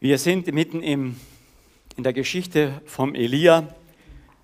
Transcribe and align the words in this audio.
Wir 0.00 0.16
sind 0.18 0.46
mitten 0.54 0.80
im, 0.80 1.18
in 1.96 2.04
der 2.04 2.12
Geschichte 2.12 2.80
vom 2.84 3.16
Elia, 3.16 3.64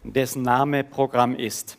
dessen 0.03 0.43
Name 0.43 0.83
Programm 0.83 1.37
ist. 1.37 1.79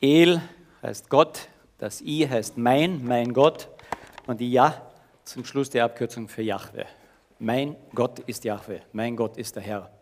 El 0.00 0.42
heißt 0.82 1.08
Gott, 1.08 1.46
das 1.78 2.00
I 2.00 2.28
heißt 2.28 2.58
mein, 2.58 3.04
mein 3.04 3.32
Gott 3.32 3.68
und 4.26 4.40
die 4.40 4.50
Ja 4.50 4.82
zum 5.22 5.44
Schluss 5.44 5.70
die 5.70 5.80
Abkürzung 5.80 6.26
für 6.26 6.42
Jahwe. 6.42 6.86
Mein 7.38 7.76
Gott 7.94 8.18
ist 8.26 8.42
Jahwe, 8.42 8.80
mein 8.92 9.14
Gott 9.14 9.36
ist 9.36 9.54
der 9.54 9.62
Herr. 9.62 9.92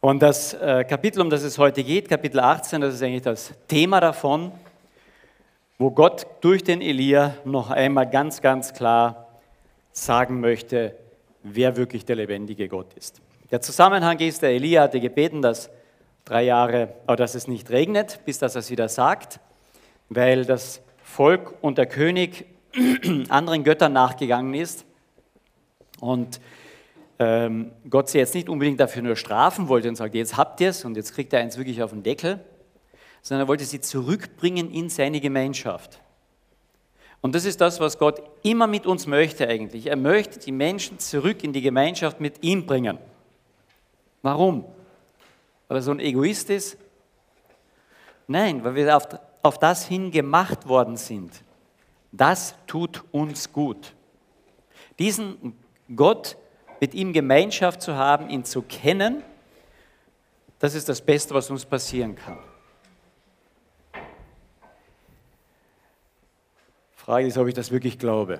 Und 0.00 0.22
das 0.22 0.54
äh, 0.54 0.82
Kapitel, 0.84 1.20
um 1.20 1.28
das 1.28 1.42
es 1.42 1.58
heute 1.58 1.84
geht, 1.84 2.08
Kapitel 2.08 2.40
18, 2.40 2.80
das 2.80 2.94
ist 2.94 3.02
eigentlich 3.02 3.20
das 3.20 3.52
Thema 3.68 4.00
davon, 4.00 4.50
wo 5.76 5.90
Gott 5.90 6.26
durch 6.40 6.64
den 6.64 6.80
Elia 6.80 7.34
noch 7.44 7.68
einmal 7.68 8.08
ganz, 8.08 8.40
ganz 8.40 8.72
klar 8.72 9.28
sagen 9.92 10.40
möchte, 10.40 10.96
wer 11.42 11.76
wirklich 11.76 12.04
der 12.04 12.16
lebendige 12.16 12.68
Gott 12.68 12.94
ist. 12.94 13.20
Der 13.50 13.60
Zusammenhang 13.60 14.18
ist, 14.20 14.42
der 14.42 14.50
Elia 14.50 14.82
hatte 14.82 15.00
gebeten, 15.00 15.42
dass 15.42 15.70
drei 16.24 16.44
Jahre, 16.44 16.94
oder 17.04 17.16
dass 17.16 17.34
es 17.34 17.48
nicht 17.48 17.70
regnet, 17.70 18.20
bis 18.24 18.38
dass 18.38 18.54
er 18.54 18.60
es 18.60 18.70
wieder 18.70 18.88
sagt, 18.88 19.40
weil 20.08 20.44
das 20.44 20.80
Volk 21.02 21.54
und 21.62 21.78
der 21.78 21.86
König 21.86 22.46
anderen 23.28 23.64
Göttern 23.64 23.92
nachgegangen 23.92 24.54
ist 24.54 24.84
und 26.00 26.40
ähm, 27.18 27.72
Gott 27.88 28.08
sie 28.08 28.18
jetzt 28.18 28.34
nicht 28.34 28.48
unbedingt 28.48 28.80
dafür 28.80 29.02
nur 29.02 29.16
strafen 29.16 29.68
wollte 29.68 29.88
und 29.88 29.96
sagt, 29.96 30.14
jetzt 30.14 30.36
habt 30.36 30.60
ihr 30.60 30.70
es 30.70 30.84
und 30.84 30.96
jetzt 30.96 31.14
kriegt 31.14 31.32
er 31.32 31.40
eins 31.40 31.56
wirklich 31.56 31.82
auf 31.82 31.90
den 31.90 32.02
Deckel, 32.02 32.40
sondern 33.20 33.46
er 33.46 33.48
wollte 33.48 33.64
sie 33.64 33.80
zurückbringen 33.80 34.70
in 34.72 34.88
seine 34.88 35.20
Gemeinschaft. 35.20 36.00
Und 37.22 37.36
das 37.36 37.44
ist 37.44 37.60
das, 37.60 37.78
was 37.80 37.98
Gott 37.98 38.20
immer 38.42 38.66
mit 38.66 38.84
uns 38.84 39.06
möchte 39.06 39.48
eigentlich. 39.48 39.86
Er 39.86 39.96
möchte 39.96 40.40
die 40.40 40.52
Menschen 40.52 40.98
zurück 40.98 41.44
in 41.44 41.52
die 41.52 41.62
Gemeinschaft 41.62 42.20
mit 42.20 42.42
ihm 42.42 42.66
bringen. 42.66 42.98
Warum? 44.22 44.64
Weil 45.68 45.78
er 45.78 45.82
so 45.82 45.92
ein 45.92 46.00
Egoist 46.00 46.50
ist? 46.50 46.76
Nein, 48.26 48.64
weil 48.64 48.74
wir 48.74 48.96
auf, 48.96 49.06
auf 49.42 49.58
das 49.58 49.86
hin 49.86 50.10
gemacht 50.10 50.68
worden 50.68 50.96
sind. 50.96 51.32
Das 52.10 52.56
tut 52.66 53.04
uns 53.12 53.52
gut. 53.52 53.94
Diesen 54.98 55.56
Gott, 55.94 56.36
mit 56.80 56.92
ihm 56.94 57.12
Gemeinschaft 57.12 57.82
zu 57.82 57.94
haben, 57.94 58.28
ihn 58.30 58.44
zu 58.44 58.62
kennen, 58.62 59.22
das 60.58 60.74
ist 60.74 60.88
das 60.88 61.00
Beste, 61.00 61.34
was 61.34 61.50
uns 61.50 61.64
passieren 61.64 62.16
kann. 62.16 62.38
Frage 67.04 67.26
ist, 67.26 67.36
ob 67.36 67.48
ich 67.48 67.54
das 67.54 67.72
wirklich 67.72 67.98
glaube. 67.98 68.38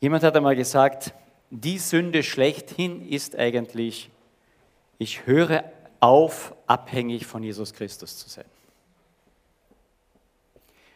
Jemand 0.00 0.22
hat 0.22 0.34
einmal 0.34 0.56
gesagt, 0.56 1.12
die 1.50 1.78
Sünde 1.78 2.22
schlechthin 2.22 3.06
ist 3.06 3.36
eigentlich, 3.36 4.10
ich 4.96 5.26
höre 5.26 5.64
auf, 6.00 6.54
abhängig 6.66 7.26
von 7.26 7.42
Jesus 7.42 7.74
Christus 7.74 8.16
zu 8.16 8.30
sein. 8.30 8.46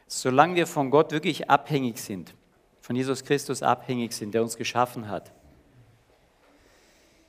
Solange 0.06 0.54
wir 0.54 0.66
von 0.66 0.90
Gott 0.90 1.12
wirklich 1.12 1.50
abhängig 1.50 1.98
sind, 1.98 2.32
von 2.80 2.96
Jesus 2.96 3.22
Christus 3.22 3.62
abhängig 3.62 4.14
sind, 4.14 4.32
der 4.32 4.40
uns 4.40 4.56
geschaffen 4.56 5.10
hat, 5.10 5.30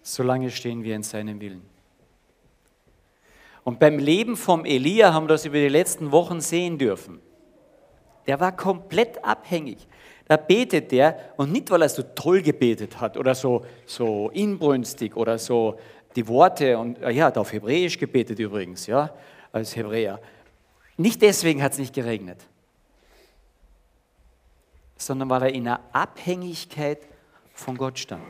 solange 0.03 0.52
stehen 0.52 0.86
wir 0.86 0.95
in 0.95 1.03
seinem 1.03 1.42
Willen. 1.42 1.69
Und 3.64 3.80
beim 3.80 4.00
Leben 4.00 4.36
vom 4.36 4.66
Elia 4.66 5.13
haben 5.13 5.25
wir 5.25 5.30
das 5.30 5.46
über 5.46 5.58
die 5.58 5.68
letzten 5.68 6.12
Wochen 6.12 6.41
sehen 6.41 6.78
dürfen. 6.78 7.22
Der 8.28 8.40
war 8.40 8.56
komplett 8.56 9.24
abhängig. 9.24 9.88
Da 10.28 10.38
betet 10.38 10.91
der 10.91 11.34
und 11.38 11.52
nicht, 11.52 11.69
weil 11.69 11.81
er 11.81 11.90
so 11.90 12.03
toll 12.03 12.41
gebetet 12.41 13.00
hat 13.00 13.18
oder 13.18 13.36
so, 13.36 13.66
so 13.86 14.30
inbrünstig 14.30 15.16
oder 15.16 15.38
so 15.38 15.78
die 16.16 16.28
Worte 16.28 16.78
und 16.78 17.00
ja, 17.00 17.25
hat 17.25 17.38
auf 17.38 17.52
Hebräisch 17.52 17.97
gebetet 17.97 18.40
übrigens, 18.40 18.88
ja, 18.88 19.13
als 19.52 19.75
Hebräer. 19.75 20.19
Nicht 20.97 21.22
deswegen 21.22 21.62
hat 21.62 21.74
es 21.74 21.80
nicht 21.80 21.94
geregnet, 21.94 22.40
sondern 24.96 25.30
weil 25.30 25.44
er 25.44 25.50
in 25.50 25.68
einer 25.68 25.81
Abhängigkeit 25.91 27.00
von 27.53 27.78
Gott 27.78 28.00
stand. 28.00 28.24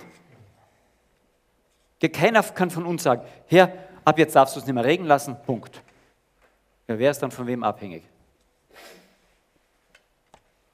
Keiner 2.13 2.41
kann 2.41 2.71
von 2.71 2.85
uns 2.85 3.03
sagen, 3.03 3.23
Herr, 3.47 3.71
ab 4.03 4.17
jetzt 4.17 4.35
darfst 4.35 4.55
du 4.55 4.59
es 4.59 4.65
nicht 4.65 4.75
mehr 4.75 4.83
regnen 4.83 5.07
lassen, 5.07 5.35
Punkt. 5.45 5.81
Ja, 6.87 6.97
wer 6.97 7.11
ist 7.11 7.19
dann 7.19 7.31
von 7.31 7.47
wem 7.47 7.63
abhängig? 7.63 8.03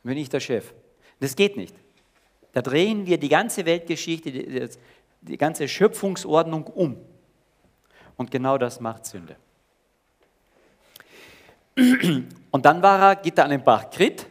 Bin 0.03 0.17
ich 0.17 0.29
der 0.29 0.39
Chef? 0.39 0.73
Das 1.19 1.35
geht 1.35 1.57
nicht. 1.57 1.75
Da 2.53 2.61
drehen 2.61 3.05
wir 3.05 3.17
die 3.19 3.29
ganze 3.29 3.65
Weltgeschichte, 3.65 4.31
die, 4.31 4.69
die 5.21 5.37
ganze 5.37 5.67
Schöpfungsordnung 5.67 6.65
um. 6.67 6.97
Und 8.15 8.31
genau 8.31 8.57
das 8.57 8.79
macht 8.79 9.05
Sünde. 9.05 9.35
Und 12.51 12.65
dann 12.65 12.81
war 12.81 12.99
er, 12.99 13.15
geht 13.17 13.37
er 13.37 13.43
an 13.43 13.51
den 13.51 13.63
Bach 13.63 13.89
Krit 13.91 14.25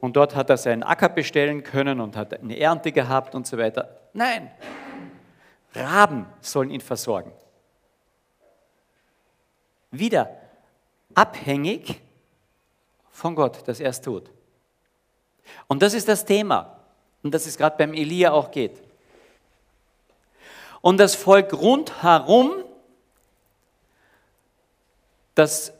und 0.00 0.16
dort 0.16 0.34
hat 0.34 0.48
er 0.48 0.56
seinen 0.56 0.82
Acker 0.82 1.10
bestellen 1.10 1.62
können 1.62 2.00
und 2.00 2.16
hat 2.16 2.40
eine 2.40 2.58
Ernte 2.58 2.92
gehabt 2.92 3.34
und 3.34 3.46
so 3.46 3.58
weiter. 3.58 4.00
Nein, 4.14 4.50
Raben 5.74 6.26
sollen 6.40 6.70
ihn 6.70 6.80
versorgen 6.80 7.32
wieder 9.92 10.28
abhängig 11.14 12.00
von 13.10 13.36
Gott, 13.36 13.68
dass 13.68 13.78
er 13.78 13.90
es 13.90 14.00
tut. 14.00 14.30
Und 15.68 15.82
das 15.82 15.94
ist 15.94 16.08
das 16.08 16.24
Thema. 16.24 16.78
Und 17.22 17.32
das 17.32 17.46
ist 17.46 17.58
gerade 17.58 17.76
beim 17.76 17.94
Elia 17.94 18.32
auch 18.32 18.50
geht. 18.50 18.82
Und 20.80 20.98
das 20.98 21.14
Volk 21.14 21.52
rundherum, 21.52 22.64
das 25.36 25.72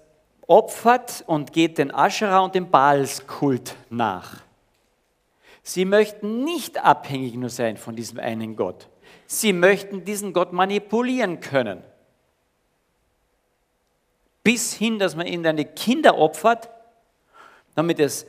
opfert 0.47 1.25
und 1.27 1.53
geht 1.53 1.79
den 1.79 1.93
Aschera 1.93 2.41
und 2.41 2.55
dem 2.55 2.71
Baalskult 2.71 3.75
nach. 3.91 4.43
Sie 5.65 5.85
möchten 5.85 6.45
nicht 6.45 6.85
abhängig 6.85 7.35
nur 7.35 7.51
sein 7.51 7.77
von 7.77 7.97
diesem 7.97 8.19
einen 8.19 8.57
Gott. 8.57 8.89
Sie 9.27 9.53
möchten 9.53 10.05
diesen 10.05 10.33
Gott 10.33 10.53
manipulieren 10.53 11.41
können 11.41 11.83
bis 14.43 14.75
hin, 14.75 14.99
dass 14.99 15.17
man 15.17 15.27
ihnen 15.27 15.43
deine 15.43 15.65
Kinder 15.65 16.19
opfert, 16.19 16.69
damit 17.75 18.01
es 18.01 18.27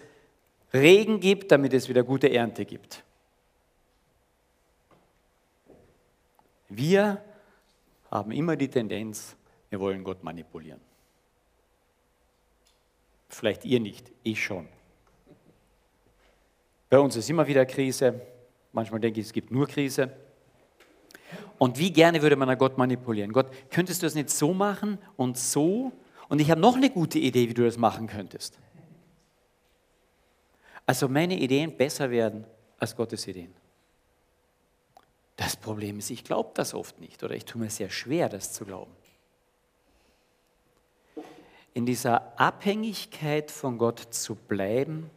Regen 0.74 1.19
gibt, 1.19 1.51
damit 1.51 1.74
es 1.74 1.90
wieder 1.90 2.03
gute 2.03 2.31
Ernte 2.31 2.66
gibt. 2.66 3.03
Wir 6.69 7.24
haben 8.09 8.31
immer 8.31 8.56
die 8.56 8.68
Tendenz, 8.68 9.35
wir 9.69 9.79
wollen 9.79 10.03
Gott 10.03 10.24
manipulieren. 10.24 10.79
Vielleicht 13.30 13.66
ihr 13.66 13.80
nicht, 13.80 14.12
ich 14.24 14.44
schon. 14.44 14.68
Bei 16.90 17.00
uns 17.00 17.16
ist 17.16 17.30
immer 17.30 17.47
wieder 17.47 17.66
Krise. 17.66 18.22
Manchmal 18.72 19.00
denke 19.00 19.19
ich, 19.19 19.28
es 19.28 19.34
gibt 19.34 19.50
nur 19.50 19.68
Krise. 19.68 20.12
Und 21.57 21.80
wie 21.80 21.91
gerne 21.91 22.22
würde 22.22 22.35
man 22.35 22.56
Gott 22.57 22.78
manipulieren? 22.78 23.34
Gott, 23.34 23.47
könntest 23.72 24.01
du 24.01 24.06
das 24.06 24.13
nicht 24.13 24.30
so 24.30 24.53
machen 24.53 25.00
und 25.16 25.38
so? 25.38 25.91
Und 26.33 26.39
ich 26.39 26.49
habe 26.49 26.59
noch 26.59 26.75
eine 26.75 26.89
gute 26.89 27.19
Idee, 27.19 27.47
wie 27.47 27.53
du 27.53 27.63
das 27.63 27.77
machen 27.77 28.07
könntest. 28.07 28.57
Also 30.88 31.07
meine 31.07 31.38
Ideen 31.38 31.77
besser 31.77 32.09
werden 32.09 32.45
als 32.79 32.95
Gottes 32.95 33.27
Ideen. 33.27 33.53
Das 35.35 35.56
Problem 35.56 36.00
ist, 36.00 36.09
ich 36.09 36.24
glaube 36.24 36.50
das 36.56 36.74
oft 36.74 37.00
nicht 37.00 37.21
oder 37.21 37.35
ich 37.35 37.45
tue 37.45 37.62
mir 37.62 37.69
sehr 37.69 37.91
schwer, 37.91 38.30
das 38.30 38.51
zu 38.51 38.65
glauben. 38.65 38.89
In 41.75 41.85
dieser 41.85 42.33
Abhängigkeit 42.39 43.51
von 43.51 43.77
Gott 43.77 44.00
zu 44.00 44.33
bleiben, 44.33 45.12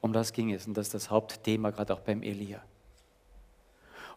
um 0.00 0.12
das 0.12 0.32
ging 0.32 0.52
es. 0.52 0.68
Und 0.68 0.76
das 0.76 0.86
ist 0.86 0.94
das 0.94 1.10
Hauptthema 1.10 1.70
gerade 1.70 1.92
auch 1.92 2.02
beim 2.02 2.22
Elia. 2.22 2.62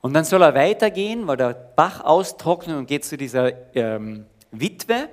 Und 0.02 0.14
dann 0.14 0.26
soll 0.26 0.44
er 0.44 0.54
weitergehen, 0.54 1.26
weil 1.26 1.38
der 1.38 1.56
Bach 1.56 2.02
austrocknet 2.02 2.78
und 2.78 2.86
geht 2.86 3.04
zu 3.04 3.18
dieser 3.18 3.76
ähm, 3.76 4.28
Witwe 4.52 5.10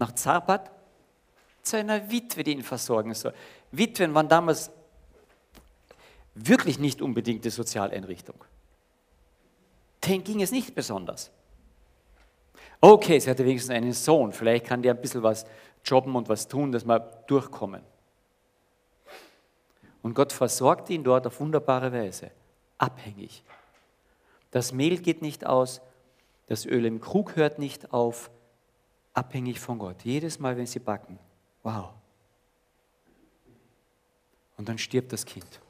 nach 0.00 0.12
Zarpat 0.14 0.70
zu 1.62 1.76
einer 1.76 2.10
Witwe, 2.10 2.42
die 2.42 2.52
ihn 2.52 2.62
versorgen 2.62 3.14
soll. 3.14 3.34
Witwen 3.70 4.14
waren 4.14 4.28
damals 4.28 4.70
wirklich 6.34 6.78
nicht 6.78 7.02
unbedingt 7.02 7.44
die 7.44 7.50
Sozialeinrichtung. 7.50 8.36
Den 10.06 10.24
ging 10.24 10.40
es 10.40 10.50
nicht 10.50 10.74
besonders. 10.74 11.30
Okay, 12.80 13.18
sie 13.18 13.28
hatte 13.28 13.44
wenigstens 13.44 13.74
einen 13.74 13.92
Sohn, 13.92 14.32
vielleicht 14.32 14.66
kann 14.66 14.82
der 14.82 14.94
ein 14.94 15.00
bisschen 15.00 15.22
was 15.22 15.44
jobben 15.84 16.16
und 16.16 16.28
was 16.28 16.48
tun, 16.48 16.72
dass 16.72 16.86
wir 16.86 17.00
durchkommen. 17.26 17.82
Und 20.02 20.14
Gott 20.14 20.32
versorgt 20.32 20.88
ihn 20.88 21.04
dort 21.04 21.26
auf 21.26 21.40
wunderbare 21.40 21.92
Weise, 21.92 22.30
abhängig. 22.78 23.44
Das 24.50 24.72
Mehl 24.72 24.98
geht 24.98 25.20
nicht 25.20 25.44
aus, 25.44 25.82
das 26.46 26.64
Öl 26.64 26.86
im 26.86 27.02
Krug 27.02 27.36
hört 27.36 27.58
nicht 27.58 27.92
auf, 27.92 28.30
abhängig 29.12 29.58
von 29.60 29.78
Gott. 29.78 30.02
Jedes 30.04 30.38
Mal, 30.38 30.56
wenn 30.56 30.66
sie 30.66 30.78
backen. 30.78 31.18
Wow. 31.62 31.90
Und 34.56 34.68
dann 34.68 34.78
stirbt 34.78 35.12
das 35.12 35.24
Kind. 35.24 35.60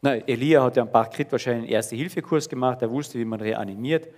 Na, 0.00 0.16
Elia 0.16 0.62
hat 0.62 0.76
ja 0.76 0.82
am 0.82 0.90
Bachkrit 0.90 1.32
wahrscheinlich 1.32 1.64
einen 1.64 1.72
Erste-Hilfe-Kurs 1.72 2.48
gemacht, 2.48 2.82
er 2.82 2.90
wusste, 2.90 3.18
wie 3.18 3.24
man 3.24 3.40
reanimiert, 3.40 4.08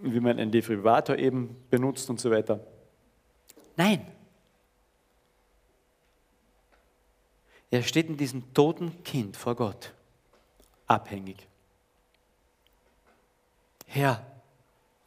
wie 0.00 0.20
man 0.20 0.38
einen 0.38 0.50
Defibrillator 0.50 1.16
eben 1.16 1.56
benutzt 1.70 2.10
und 2.10 2.20
so 2.20 2.30
weiter. 2.30 2.60
Nein. 3.76 4.06
Er 7.70 7.82
steht 7.82 8.08
in 8.08 8.16
diesem 8.16 8.52
toten 8.52 9.02
Kind 9.04 9.36
vor 9.36 9.54
Gott, 9.54 9.92
abhängig. 10.86 11.46
Herr, 13.86 14.24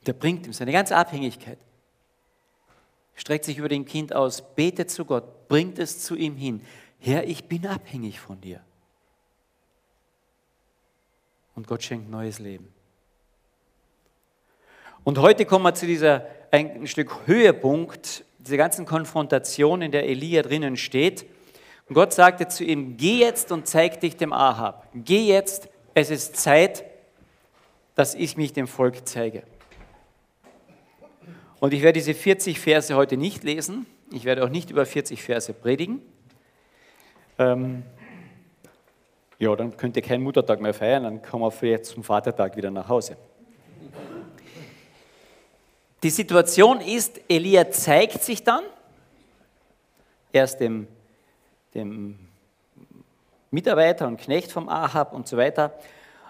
der 0.06 0.14
bringt 0.14 0.46
ihm 0.48 0.54
seine 0.54 0.72
ganze 0.72 0.96
Abhängigkeit 0.96 1.58
streckt 3.20 3.46
sich 3.46 3.58
über 3.58 3.70
dem 3.70 3.86
Kind 3.86 4.16
aus, 4.16 4.42
betet 4.56 4.90
zu 4.90 5.06
Gott, 5.06 5.48
bringt 5.48 5.78
es 5.78 6.04
zu 6.04 6.16
ihm 6.16 6.38
hin. 6.38 6.62
Herr, 7.00 7.28
ich 7.28 7.46
bin 7.46 7.68
abhängig 7.68 8.20
von 8.20 8.40
dir. 8.40 8.62
Und 11.56 11.68
Gott 11.68 11.84
schenkt 11.84 12.10
neues 12.10 12.40
Leben. 12.40 12.74
Und 15.04 15.18
heute 15.18 15.46
kommen 15.46 15.66
wir 15.66 15.74
zu 15.74 15.86
dieser 15.86 16.26
ein 16.52 16.88
Stück 16.88 17.28
Höhepunkt 17.28 18.24
dieser 18.40 18.58
ganzen 18.58 18.86
Konfrontation, 18.86 19.82
in 19.82 19.92
der 19.92 20.08
Elia 20.08 20.42
drinnen 20.42 20.78
steht. 20.78 21.26
Und 21.88 21.96
Gott 21.96 22.14
sagte 22.14 22.48
zu 22.48 22.64
ihm, 22.64 22.96
geh 22.96 23.20
jetzt 23.20 23.52
und 23.52 23.68
zeig 23.68 24.00
dich 24.00 24.16
dem 24.16 24.32
Ahab. 24.32 24.88
Geh 24.94 25.28
jetzt, 25.28 25.68
es 25.94 26.10
ist 26.10 26.38
Zeit, 26.38 26.86
dass 27.96 28.16
ich 28.16 28.38
mich 28.38 28.54
dem 28.54 28.68
Volk 28.68 29.08
zeige. 29.08 29.44
Und 31.60 31.74
ich 31.74 31.82
werde 31.82 32.00
diese 32.00 32.14
40 32.14 32.60
Verse 32.60 32.96
heute 32.96 33.18
nicht 33.18 33.44
lesen. 33.44 33.86
Ich 34.12 34.26
werde 34.26 34.44
auch 34.44 34.50
nicht 34.50 34.70
über 34.70 34.86
40 34.86 35.22
Verse 35.22 35.54
predigen. 35.54 36.02
Ähm, 37.38 37.84
ja, 39.40 39.56
dann 39.56 39.76
könnt 39.78 39.96
ihr 39.96 40.02
keinen 40.02 40.24
Muttertag 40.24 40.62
mehr 40.62 40.74
feiern, 40.74 41.04
dann 41.04 41.22
kommen 41.22 41.44
wir 41.44 41.52
vielleicht 41.52 41.86
zum 41.86 42.04
Vatertag 42.04 42.58
wieder 42.58 42.72
nach 42.72 42.90
Hause. 42.90 43.16
Die 46.04 46.10
Situation 46.10 46.82
ist, 46.82 47.22
Elia 47.30 47.70
zeigt 47.72 48.24
sich 48.24 48.44
dann 48.44 48.64
erst 50.32 50.60
dem, 50.60 50.88
dem 51.74 52.20
Mitarbeiter 53.52 54.08
und 54.08 54.20
Knecht 54.20 54.52
vom 54.52 54.70
Ahab 54.70 55.14
und 55.14 55.28
so 55.28 55.36
weiter. 55.38 55.74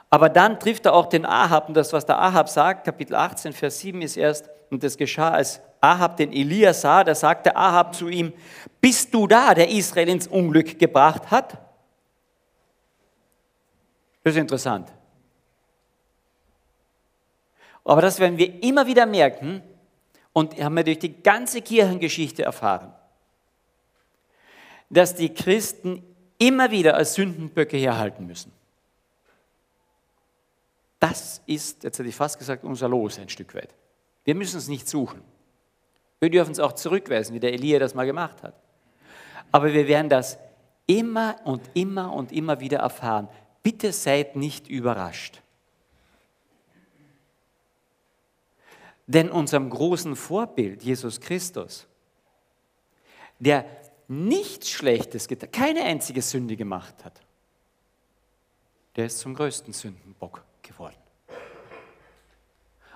Aber 0.10 0.30
dann 0.30 0.60
trifft 0.60 0.86
er 0.86 0.94
auch 0.94 1.06
den 1.08 1.26
Ahab 1.26 1.68
und 1.68 1.76
das, 1.76 1.94
was 1.94 2.06
der 2.06 2.20
Ahab 2.20 2.50
sagt, 2.50 2.86
Kapitel 2.86 3.16
18, 3.16 3.54
Vers 3.54 3.80
7 3.80 4.02
ist 4.02 4.18
erst, 4.18 4.50
und 4.69 4.83
das 4.83 4.98
geschah, 4.98 5.31
als 5.31 5.62
Ahab 5.81 6.18
den 6.18 6.31
Elia 6.31 6.74
sah, 6.74 7.04
da 7.04 7.16
sagte 7.16 7.56
Ahab 7.56 7.95
zu 7.95 8.07
ihm, 8.07 8.33
bist 8.81 9.13
du 9.13 9.27
da, 9.27 9.54
der 9.54 9.69
Israel 9.69 10.10
ins 10.10 10.27
Unglück 10.27 10.77
gebracht 10.77 11.31
hat? 11.31 11.57
Das 14.24 14.33
ist 14.33 14.39
interessant. 14.39 14.92
Aber 17.83 18.01
das 18.01 18.19
werden 18.19 18.38
wir 18.38 18.62
immer 18.62 18.86
wieder 18.86 19.06
merken 19.06 19.63
und 20.33 20.62
haben 20.62 20.75
wir 20.75 20.83
durch 20.83 21.00
die 21.00 21.24
ganze 21.24 21.62
Kirchengeschichte 21.62 22.44
erfahren, 22.44 22.94
dass 24.89 25.16
die 25.16 25.33
Christen 25.33 26.04
immer 26.38 26.71
wieder 26.71 26.95
als 26.95 27.16
Sündenböcke 27.16 27.77
herhalten 27.77 28.27
müssen. 28.27 28.51
Das 31.00 31.42
ist, 31.45 31.83
jetzt 31.83 31.98
hätte 31.98 32.10
ich 32.10 32.16
fast 32.16 32.38
gesagt, 32.38 32.63
unser 32.63 32.89
Los 32.89 33.18
ein 33.18 33.30
Stück 33.30 33.56
weit. 33.56 33.74
Wir 34.25 34.36
müssen 34.36 34.57
es 34.57 34.68
nicht 34.68 34.88
suchen. 34.88 35.21
Wir 36.19 36.30
dürfen 36.30 36.51
es 36.51 36.60
auch 36.60 36.74
zurückweisen, 36.74 37.33
wie 37.33 37.39
der 37.39 37.54
Elia 37.54 37.80
das 37.80 37.95
mal 37.95 38.06
gemacht 38.06 38.44
hat. 38.44 38.54
Aber 39.51 39.74
wir 39.74 39.88
werden 39.88 40.10
das 40.10 40.38
immer 40.86 41.38
und 41.45 41.62
immer 41.74 42.13
und 42.13 42.31
immer 42.31 42.60
wieder 42.60 42.80
erfahren. 42.80 43.30
Bitte 43.63 43.94
seid 43.94 44.36
nicht 44.36 44.68
überrascht. 44.68 45.42
Denn 49.07 49.31
unserem 49.31 49.69
großen 49.69 50.16
Vorbild, 50.16 50.83
Jesus 50.83 51.19
Christus, 51.19 51.88
der 53.39 53.66
nichts 54.07 54.69
Schlechtes 54.69 55.27
getan, 55.27 55.51
keine 55.51 55.83
einzige 55.83 56.21
Sünde 56.21 56.56
gemacht 56.56 57.04
hat, 57.04 57.21
der 58.95 59.06
ist 59.06 59.19
zum 59.19 59.33
größten 59.33 59.74
Sündenbock 59.74 60.44
geworden. 60.62 61.08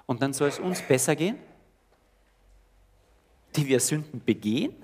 Und 0.05 0.21
dann 0.21 0.33
soll 0.33 0.49
es 0.49 0.59
uns 0.59 0.81
besser 0.81 1.15
gehen, 1.15 1.37
die 3.55 3.67
wir 3.67 3.79
Sünden 3.79 4.21
begehen? 4.23 4.75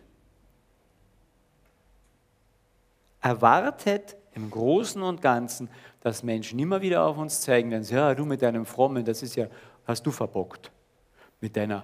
Erwartet 3.21 4.15
im 4.33 4.49
Großen 4.49 5.01
und 5.01 5.21
Ganzen, 5.21 5.69
dass 6.01 6.23
Menschen 6.23 6.57
immer 6.59 6.81
wieder 6.81 7.03
auf 7.03 7.17
uns 7.17 7.41
zeigen, 7.41 7.71
wenn 7.71 7.83
sie, 7.83 7.95
ja, 7.95 8.15
du 8.15 8.25
mit 8.25 8.41
deinem 8.41 8.65
Frommen, 8.65 9.03
das 9.03 9.21
ist 9.21 9.35
ja, 9.35 9.47
hast 9.85 10.05
du 10.05 10.11
verbockt. 10.11 10.71
Mit 11.41 11.57
deiner, 11.57 11.83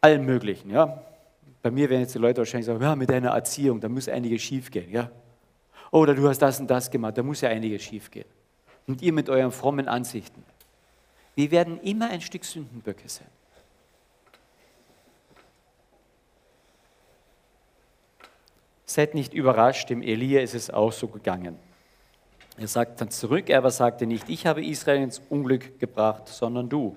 allen 0.00 0.24
möglichen, 0.24 0.70
ja. 0.70 1.02
Bei 1.62 1.70
mir 1.70 1.90
werden 1.90 2.02
jetzt 2.02 2.14
die 2.14 2.18
Leute 2.18 2.38
wahrscheinlich 2.38 2.66
sagen, 2.66 2.80
ja, 2.80 2.94
mit 2.94 3.10
deiner 3.10 3.30
Erziehung, 3.30 3.80
da 3.80 3.88
muss 3.88 4.08
einiges 4.08 4.42
schief 4.42 4.70
gehen, 4.70 4.90
ja. 4.90 5.10
Oder 5.90 6.14
du 6.14 6.28
hast 6.28 6.38
das 6.38 6.60
und 6.60 6.68
das 6.68 6.90
gemacht, 6.90 7.18
da 7.18 7.22
muss 7.22 7.40
ja 7.40 7.48
einiges 7.48 7.82
schief 7.82 8.10
gehen. 8.10 8.26
Und 8.86 9.02
ihr 9.02 9.12
mit 9.12 9.28
euren 9.28 9.50
frommen 9.50 9.88
Ansichten. 9.88 10.44
Wir 11.36 11.50
werden 11.50 11.78
immer 11.82 12.08
ein 12.08 12.22
Stück 12.22 12.44
Sündenböcke 12.44 13.08
sein. 13.08 13.28
Seid 18.86 19.14
nicht 19.14 19.34
überrascht, 19.34 19.90
dem 19.90 20.00
Elia 20.00 20.40
ist 20.40 20.54
es 20.54 20.70
auch 20.70 20.92
so 20.92 21.08
gegangen. 21.08 21.58
Er 22.56 22.68
sagt 22.68 23.02
dann 23.02 23.10
zurück, 23.10 23.50
er 23.50 23.58
aber 23.58 23.70
sagte 23.70 24.06
nicht, 24.06 24.30
ich 24.30 24.46
habe 24.46 24.64
Israel 24.64 25.02
ins 25.02 25.20
Unglück 25.28 25.78
gebracht, 25.78 26.26
sondern 26.28 26.70
du. 26.70 26.96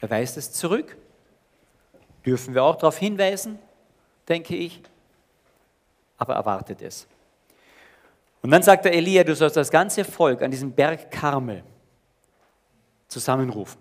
Er 0.00 0.10
weist 0.10 0.36
es 0.36 0.52
zurück. 0.52 0.98
Dürfen 2.26 2.52
wir 2.52 2.62
auch 2.62 2.76
darauf 2.76 2.98
hinweisen, 2.98 3.58
denke 4.28 4.54
ich. 4.54 4.82
Aber 6.18 6.34
erwartet 6.34 6.82
es. 6.82 7.06
Und 8.42 8.50
dann 8.50 8.62
sagt 8.62 8.84
der 8.84 8.92
Elia, 8.92 9.24
du 9.24 9.34
sollst 9.34 9.56
das 9.56 9.70
ganze 9.70 10.04
Volk 10.04 10.42
an 10.42 10.50
diesem 10.50 10.72
Berg 10.72 11.10
Karmel 11.10 11.64
zusammenrufen. 13.14 13.80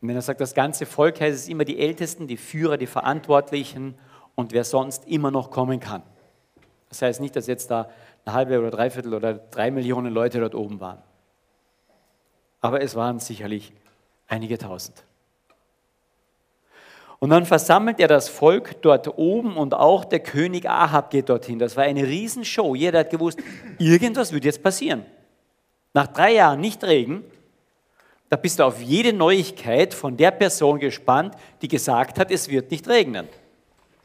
Und 0.00 0.08
wenn 0.08 0.16
er 0.16 0.22
sagt, 0.22 0.40
das 0.40 0.54
ganze 0.54 0.86
Volk, 0.86 1.20
heißt 1.20 1.36
es 1.36 1.48
immer 1.48 1.64
die 1.64 1.78
Ältesten, 1.78 2.28
die 2.28 2.36
Führer, 2.36 2.76
die 2.76 2.86
Verantwortlichen 2.86 3.96
und 4.34 4.52
wer 4.52 4.64
sonst 4.64 5.06
immer 5.06 5.30
noch 5.30 5.50
kommen 5.50 5.80
kann. 5.80 6.02
Das 6.88 7.02
heißt 7.02 7.20
nicht, 7.20 7.34
dass 7.34 7.48
jetzt 7.48 7.70
da 7.70 7.90
eine 8.24 8.34
halbe 8.34 8.58
oder 8.58 8.70
dreiviertel 8.70 9.12
oder 9.12 9.34
drei 9.34 9.70
Millionen 9.70 10.14
Leute 10.14 10.38
dort 10.40 10.54
oben 10.54 10.78
waren. 10.80 11.02
Aber 12.60 12.80
es 12.80 12.94
waren 12.94 13.18
sicherlich 13.18 13.72
einige 14.28 14.56
tausend. 14.56 15.04
Und 17.18 17.30
dann 17.30 17.46
versammelt 17.46 17.98
er 17.98 18.08
das 18.08 18.28
Volk 18.28 18.80
dort 18.82 19.18
oben 19.18 19.56
und 19.56 19.74
auch 19.74 20.04
der 20.04 20.20
König 20.20 20.68
Ahab 20.68 21.10
geht 21.10 21.28
dorthin. 21.28 21.58
Das 21.58 21.76
war 21.76 21.84
eine 21.84 22.06
Riesenshow. 22.06 22.74
Jeder 22.74 23.00
hat 23.00 23.10
gewusst, 23.10 23.38
irgendwas 23.78 24.32
wird 24.32 24.44
jetzt 24.44 24.62
passieren. 24.62 25.04
Nach 25.94 26.06
drei 26.06 26.34
Jahren 26.34 26.60
nicht 26.60 26.84
Regen 26.84 27.24
da 28.28 28.36
bist 28.36 28.58
du 28.58 28.64
auf 28.64 28.80
jede 28.80 29.12
Neuigkeit 29.12 29.94
von 29.94 30.16
der 30.16 30.30
Person 30.30 30.78
gespannt, 30.78 31.34
die 31.62 31.68
gesagt 31.68 32.18
hat, 32.18 32.30
es 32.30 32.48
wird 32.48 32.70
nicht 32.70 32.88
regnen. 32.88 33.26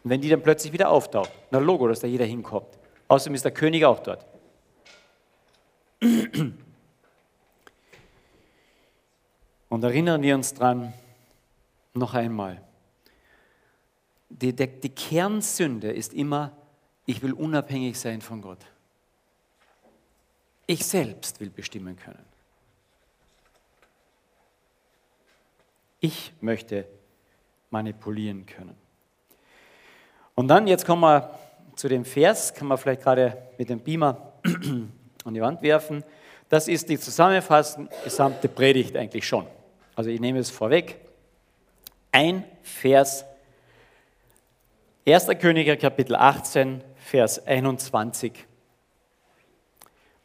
Und 0.04 0.10
wenn 0.10 0.22
die 0.22 0.30
dann 0.30 0.42
plötzlich 0.42 0.74
wieder 0.74 0.90
auftaucht, 0.90 1.32
na 1.52 1.60
Logo, 1.60 1.88
dass 1.88 2.00
da 2.00 2.08
jeder 2.08 2.26
hinkommt. 2.26 2.68
Außerdem 3.08 3.36
ist 3.36 3.46
der 3.46 3.52
König 3.52 3.86
auch 3.86 4.00
dort. 4.00 4.26
Und 9.70 9.84
erinnern 9.84 10.22
wir 10.22 10.36
uns 10.36 10.54
dran, 10.54 10.94
noch 11.94 12.14
einmal, 12.14 12.62
die, 14.30 14.56
die, 14.56 14.68
die 14.68 14.90
Kernsünde 14.90 15.92
ist 15.92 16.14
immer, 16.14 16.52
ich 17.06 17.22
will 17.22 17.34
unabhängig 17.34 18.00
sein 18.00 18.22
von 18.22 18.42
Gott. 18.42 18.66
Ich 20.68 20.86
selbst 20.86 21.40
will 21.40 21.50
bestimmen 21.50 21.96
können. 21.96 22.29
Ich 26.00 26.34
möchte 26.42 26.86
manipulieren 27.70 28.46
können. 28.46 28.76
Und 30.36 30.48
dann, 30.48 30.68
jetzt 30.68 30.86
kommen 30.86 31.02
wir 31.02 31.38
zu 31.76 31.88
dem 31.88 32.06
Vers, 32.06 32.54
kann 32.54 32.68
man 32.68 32.78
vielleicht 32.78 33.02
gerade 33.02 33.38
mit 33.58 33.70
dem 33.70 33.80
Beamer 33.80 34.34
an 35.26 35.34
die 35.34 35.42
Wand 35.42 35.62
werfen. 35.62 36.04
Das 36.48 36.68
ist 36.68 36.90
die 36.90 36.98
zusammenfassende 36.98 37.92
gesamte 38.04 38.48
Predigt 38.48 38.96
eigentlich 38.96 39.28
schon. 39.28 39.46
Also 39.96 40.10
ich 40.10 40.20
nehme 40.20 40.40
es 40.40 40.50
vorweg. 40.50 40.98
Ein 42.12 42.44
Vers, 42.64 43.26
1. 45.06 45.28
Könige 45.40 45.78
Kapitel 45.78 46.16
18, 46.16 46.82
Vers 46.96 47.46
21. 47.46 48.46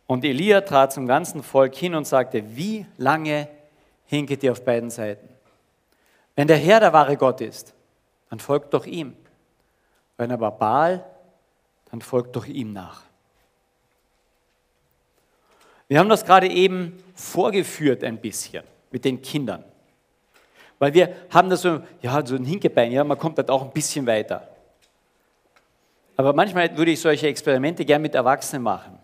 Und 0.07 0.25
Elia 0.25 0.61
trat 0.61 0.93
zum 0.93 1.07
ganzen 1.07 1.43
Volk 1.43 1.75
hin 1.75 1.95
und 1.95 2.07
sagte, 2.07 2.57
wie 2.57 2.87
lange 2.97 3.49
hinket 4.07 4.43
ihr 4.43 4.53
auf 4.53 4.65
beiden 4.65 4.91
Seiten? 4.91 5.34
Wenn 6.37 6.49
der 6.49 6.57
Herr 6.57 6.81
der 6.81 6.93
wahre 6.93 7.17
Gott 7.17 7.41
ist, 7.41 7.75
dann 8.31 8.41
folgt 8.41 8.75
doch 8.75 8.87
ihm. 8.87 9.17
Wenn 10.17 10.33
aber 10.33 10.51
Baal, 10.51 11.05
dann 11.91 12.01
folgt 12.01 12.35
doch 12.37 12.47
ihm 12.47 12.73
nach. 12.73 13.03
Wir 15.89 15.99
haben 15.99 16.09
das 16.09 16.25
gerade 16.25 16.49
eben 16.49 17.03
vorgeführt 17.15 18.03
ein 18.03 18.21
bisschen 18.21 18.65
mit 18.91 19.05
den 19.05 19.21
Kindern. 19.23 19.65
Weil 20.79 20.95
wir 20.95 21.15
haben 21.31 21.51
da 21.51 21.57
so, 21.57 21.81
ja, 22.01 22.25
so 22.27 22.35
ein 22.35 22.45
Hinkebein, 22.45 22.91
ja, 22.91 23.05
man 23.05 23.19
kommt 23.19 23.39
halt 23.39 23.51
auch 23.51 23.63
ein 23.63 23.71
bisschen 23.71 24.07
weiter. 24.07 24.49
Aber 26.17 26.33
manchmal 26.33 26.77
würde 26.77 26.93
ich 26.93 27.01
solche 27.01 27.27
Experimente 27.27 27.85
gern 27.85 28.03
mit 28.03 28.15
Erwachsenen 28.15 28.63
machen. 28.63 28.99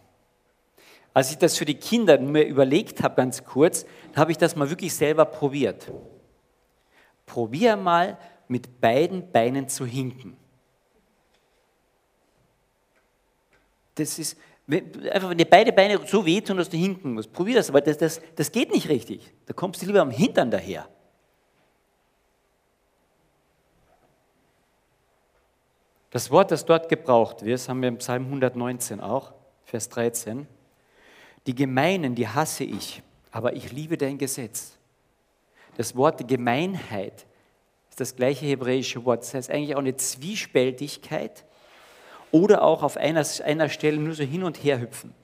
Als 1.13 1.31
ich 1.31 1.39
das 1.39 1.59
für 1.59 1.65
die 1.65 1.75
Kinder 1.75 2.19
mir 2.19 2.45
überlegt 2.45 3.03
habe, 3.03 3.17
ganz 3.17 3.45
kurz, 3.45 3.85
habe 4.15 4.31
ich 4.31 4.39
das 4.39 4.55
mal 4.55 4.71
wirklich 4.71 4.95
selber 4.95 5.25
probiert. 5.25 5.91
Probier 7.31 7.77
mal 7.77 8.19
mit 8.49 8.81
beiden 8.81 9.31
Beinen 9.31 9.69
zu 9.69 9.87
hinken. 9.87 10.37
Das 13.95 14.19
ist, 14.19 14.37
einfach 14.69 15.31
wenn 15.31 15.39
dir 15.39 15.45
beide 15.45 15.73
Beine 15.73 16.05
so 16.07 16.27
wehtun, 16.27 16.57
dass 16.57 16.69
du 16.69 16.77
hinken 16.77 17.15
musst. 17.15 17.33
Probier 17.33 17.55
das, 17.55 17.69
aber 17.69 17.83
das, 17.83 17.99
das, 17.99 18.21
das 18.35 18.51
geht 18.51 18.73
nicht 18.73 18.89
richtig. 18.89 19.33
Da 19.47 19.53
kommst 19.53 19.81
du 19.81 19.87
lieber 19.87 20.01
am 20.01 20.11
Hintern 20.11 20.51
daher. 20.51 20.89
Das 26.11 26.33
Wort, 26.33 26.51
das 26.51 26.65
dort 26.65 26.89
gebraucht 26.89 27.45
wird, 27.45 27.69
haben 27.69 27.81
wir 27.81 27.89
im 27.89 27.99
Psalm 27.99 28.25
119 28.25 29.01
auch, 29.01 29.33
Vers 29.63 29.89
13. 29.91 30.49
Die 31.47 31.55
Gemeinen, 31.55 32.17
die 32.17 32.27
hasse 32.27 32.65
ich, 32.65 33.05
aber 33.31 33.53
ich 33.53 33.71
liebe 33.71 33.97
dein 33.97 34.19
Gesetz. 34.19 34.80
Das 35.81 35.97
Wort 35.97 36.29
Gemeinheit 36.29 37.25
ist 37.89 38.01
das 38.01 38.15
gleiche 38.15 38.45
hebräische 38.45 39.03
Wort. 39.07 39.23
Das 39.23 39.33
heißt 39.33 39.51
eigentlich 39.51 39.75
auch 39.75 39.79
eine 39.79 39.97
Zwiespältigkeit 39.97 41.47
oder 42.31 42.65
auch 42.65 42.83
auf 42.83 42.99
einer, 42.99 43.25
einer 43.47 43.71
Stelle 43.71 43.97
nur 43.97 44.13
so 44.13 44.23
hin 44.23 44.45
und 44.45 44.63
her 44.63 44.79
hüpfen. 44.79 45.15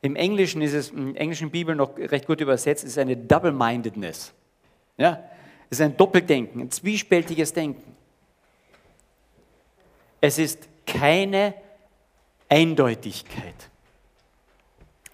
Im 0.00 0.14
Englischen 0.14 0.62
ist 0.62 0.74
es, 0.74 0.90
in 0.90 1.14
der 1.14 1.22
englischen 1.22 1.50
Bibel 1.50 1.74
noch 1.74 1.98
recht 1.98 2.28
gut 2.28 2.40
übersetzt, 2.40 2.84
ist 2.84 2.98
eine 2.98 3.16
Double-Mindedness. 3.16 4.32
Ja? 4.96 5.28
Es 5.68 5.80
ist 5.80 5.84
ein 5.84 5.96
Doppeldenken, 5.96 6.60
ein 6.60 6.70
zwiespältiges 6.70 7.52
Denken. 7.52 7.96
Es 10.20 10.38
ist 10.38 10.68
keine 10.86 11.52
Eindeutigkeit. 12.48 13.70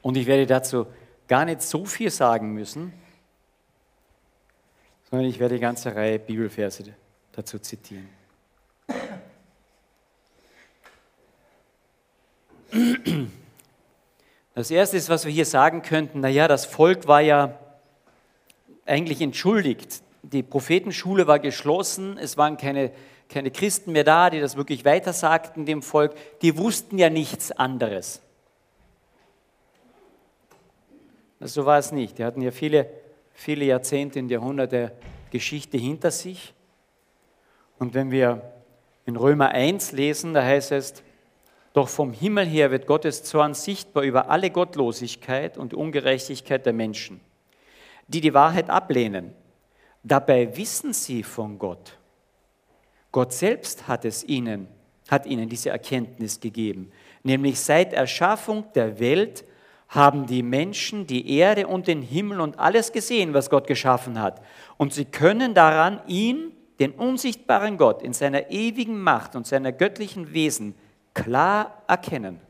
Und 0.03 0.19
ich 0.19 0.27
werde 0.27 0.45
dazu 0.45 0.87
gar 1.29 1.45
nicht 1.45 1.63
so 1.63 1.85
viel 1.85 2.11
sagen 2.11 2.53
müssen, 2.53 2.93
sondern 5.11 5.29
ich 5.29 5.39
werde 5.39 5.55
eine 5.55 5.61
ganze 5.61 5.95
Reihe 5.95 6.19
Bibelverse 6.19 6.85
dazu 7.33 7.59
zitieren. 7.59 8.09
Das 14.55 14.71
erste 14.71 14.97
ist, 14.97 15.09
was 15.09 15.25
wir 15.25 15.33
hier 15.33 15.47
sagen 15.47 15.83
könnten, 15.83 16.21
naja, 16.21 16.49
das 16.49 16.65
Volk 16.65 17.07
war 17.07 17.21
ja 17.21 17.59
eigentlich 18.87 19.21
entschuldigt. 19.21 20.03
Die 20.23 20.43
Prophetenschule 20.43 21.27
war 21.27 21.39
geschlossen, 21.39 22.17
es 22.19 22.37
waren 22.37 22.57
keine, 22.57 22.93
keine 23.29 23.51
Christen 23.51 23.93
mehr 23.93 24.05
da, 24.05 24.31
die 24.31 24.41
das 24.41 24.57
wirklich 24.57 24.85
weitersagten 24.85 25.67
dem 25.67 25.83
Volk. 25.83 26.15
Die 26.43 26.57
wussten 26.57 26.99
ja 26.99 27.11
nichts 27.11 27.51
anderes. 27.53 28.23
So 31.45 31.67
war 31.67 31.79
es 31.79 31.93
nicht. 31.93 32.19
Die 32.19 32.25
hatten 32.25 32.41
ja 32.41 32.51
viele, 32.51 32.89
viele 33.33 33.65
Jahrzehnte 33.65 34.21
und 34.21 34.31
Jahrhunderte 34.31 34.93
Geschichte 35.31 35.77
hinter 35.77 36.11
sich. 36.11 36.55
Und 37.79 37.95
wenn 37.95 38.11
wir 38.11 38.53
in 39.07 39.17
Römer 39.17 39.49
1 39.49 39.93
lesen, 39.93 40.35
da 40.35 40.43
heißt 40.45 40.73
es, 40.73 41.03
doch 41.73 41.89
vom 41.89 42.13
Himmel 42.13 42.47
her 42.47 42.71
wird 42.71 42.87
Gottes 42.87 43.25
Zorn 43.25 43.55
sichtbar 43.55 44.05
über 44.05 44.29
alle 44.29 44.51
Gottlosigkeit 44.51 45.59
und 45.59 45.75
Ungerechtigkeit 45.75 46.65
der 46.67 46.75
Menschen, 46.75 47.21
die 48.09 48.21
die 48.21 48.35
Wahrheit 48.35 48.69
ablehnen. 48.71 49.33
Dabei 50.05 50.57
wissen 50.57 50.93
sie 50.93 51.23
von 51.23 51.59
Gott. 51.59 51.99
Gott 53.11 53.33
selbst 53.33 53.89
hat 53.89 54.05
es 54.05 54.23
ihnen, 54.23 54.69
hat 55.09 55.27
ihnen 55.27 55.49
diese 55.49 55.71
Erkenntnis 55.71 56.41
gegeben. 56.41 56.93
Nämlich 57.23 57.59
seit 57.59 57.93
Erschaffung 57.93 58.65
der 58.75 59.01
Welt 59.01 59.45
haben 59.93 60.27
die 60.27 60.43
Menschen 60.43 61.07
die 61.07 61.37
Erde 61.37 61.67
und 61.67 61.87
den 61.87 62.01
Himmel 62.01 62.41
und 62.41 62.59
alles 62.59 62.93
gesehen, 62.93 63.35
was 63.35 63.51
Gott 63.51 63.67
geschaffen 63.67 64.19
hat. 64.19 64.41
Und 64.79 64.95
sie 64.95 65.05
können 65.05 65.53
daran 65.53 66.01
ihn, 66.07 66.53
den 66.81 66.93
unsichtbaren 66.93 67.77
Gott, 67.77 68.03
in 68.03 68.15
seiner 68.15 68.51
ewigen 68.51 68.99
Macht 68.99 69.37
und 69.37 69.47
seiner 69.47 69.71
göttlichen 69.71 70.33
Wesen 70.33 70.75
klar 71.13 71.83
erkennen. 71.87 72.41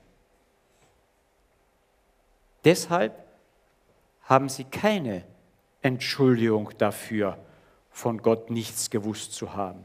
Deshalb 2.64 3.12
haben 4.22 4.48
sie 4.48 4.62
keine 4.62 5.24
Entschuldigung 5.80 6.70
dafür, 6.78 7.38
von 7.90 8.22
Gott 8.22 8.50
nichts 8.50 8.88
gewusst 8.88 9.32
zu 9.32 9.56
haben. 9.56 9.84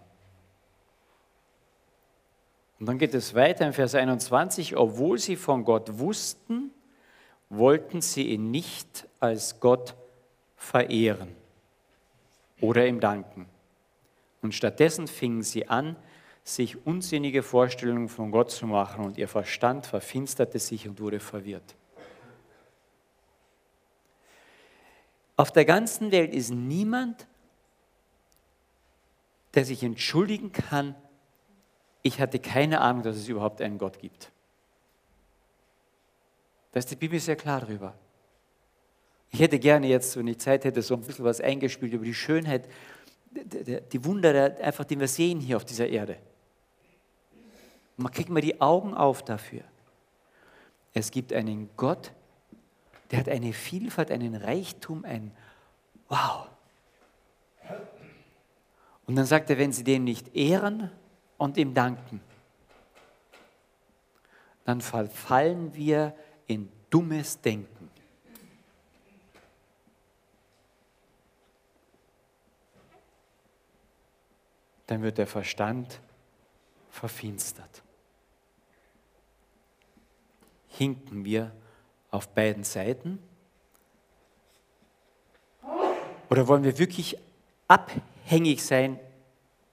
Und 2.80 2.86
dann 2.86 3.00
geht 3.00 3.16
es 3.16 3.34
weiter 3.34 3.66
in 3.66 3.74
Vers 3.74 3.96
21, 3.96 4.78
obwohl 4.78 5.18
sie 5.18 5.36
von 5.36 5.66
Gott 5.66 5.98
wussten, 5.98 6.72
wollten 7.50 8.02
sie 8.02 8.28
ihn 8.28 8.52
nicht 8.52 9.08
als 9.20 9.60
Gott 9.60 9.96
verehren 10.56 11.36
oder 12.62 12.86
ihm 12.86 13.00
danken. 13.00 13.48
Und 14.42 14.54
stattdessen 14.54 15.08
fingen 15.08 15.44
sie 15.44 15.68
an, 15.68 15.96
sich 16.44 16.86
unsinnige 16.86 17.44
Vorstellungen 17.44 18.08
von 18.08 18.32
Gott 18.32 18.52
zu 18.52 18.68
machen 18.68 19.04
und 19.04 19.18
ihr 19.18 19.28
Verstand 19.28 19.86
verfinsterte 19.86 20.60
sich 20.60 20.88
und 20.88 21.00
wurde 21.00 21.20
verwirrt. 21.20 21.76
Auf 25.36 25.52
der 25.52 25.66
ganzen 25.66 26.12
Welt 26.12 26.34
ist 26.34 26.52
niemand, 26.52 27.28
der 29.54 29.66
sich 29.66 29.84
entschuldigen 29.84 30.52
kann, 30.52 30.96
ich 32.02 32.22
hatte 32.22 32.40
keine 32.40 32.80
Ahnung, 32.82 33.04
dass 33.04 33.18
es 33.18 33.28
überhaupt 33.28 33.62
einen 33.62 33.78
Gott 33.78 34.00
gibt. 34.00 34.32
Da 36.72 36.80
ist 36.80 36.92
die 36.92 36.96
Bibel 36.96 37.20
sehr 37.20 37.36
klar 37.36 37.62
drüber. 37.62 37.94
Ich 39.30 39.40
hätte 39.40 39.60
gerne 39.60 39.88
jetzt, 39.88 40.16
wenn 40.18 40.28
ich 40.28 40.40
Zeit 40.40 40.64
hätte, 40.64 40.82
so 40.82 40.94
ein 40.94 41.02
bisschen 41.02 41.26
was 41.26 41.42
eingespielt 41.42 41.94
über 41.94 42.06
die 42.06 42.14
Schönheit, 42.14 42.68
die 43.32 44.06
Wunder, 44.06 44.56
einfach, 44.62 44.86
die 44.86 45.00
wir 45.00 45.08
sehen 45.08 45.40
hier 45.40 45.58
auf 45.58 45.66
dieser 45.66 45.88
Erde. 45.88 46.18
Man 47.98 48.12
kriegt 48.12 48.30
mal 48.30 48.42
die 48.42 48.62
Augen 48.62 48.94
auf 48.94 49.24
dafür. 49.24 49.64
Es 50.94 51.12
gibt 51.12 51.34
einen 51.34 51.70
Gott, 51.76 52.12
der 53.12 53.20
hat 53.20 53.30
eine 53.30 53.54
Vielfalt, 53.54 54.12
einen 54.12 54.36
Reichtum, 54.36 55.04
ein 55.06 55.32
Wow. 56.10 56.48
Und 59.06 59.16
dann 59.16 59.26
sagt 59.26 59.50
er, 59.50 59.58
wenn 59.58 59.72
sie 59.72 59.84
den 59.84 60.04
nicht 60.04 60.36
ehren 60.36 60.92
und 61.38 61.58
ihm 61.58 61.74
danken, 61.74 62.22
dann 64.66 64.82
verfallen 64.82 65.74
wir 65.76 66.14
in 66.48 66.70
dummes 66.90 67.40
Denken. 67.42 67.90
Dann 74.88 75.02
wird 75.02 75.18
der 75.18 75.28
Verstand 75.28 76.00
verfinstert 76.90 77.84
hinken 80.78 81.26
wir 81.26 81.52
auf 82.12 82.30
beiden 82.30 82.64
Seiten? 82.64 83.20
Oder 86.30 86.48
wollen 86.48 86.64
wir 86.64 86.78
wirklich 86.78 87.18
abhängig 87.68 88.64
sein 88.64 89.00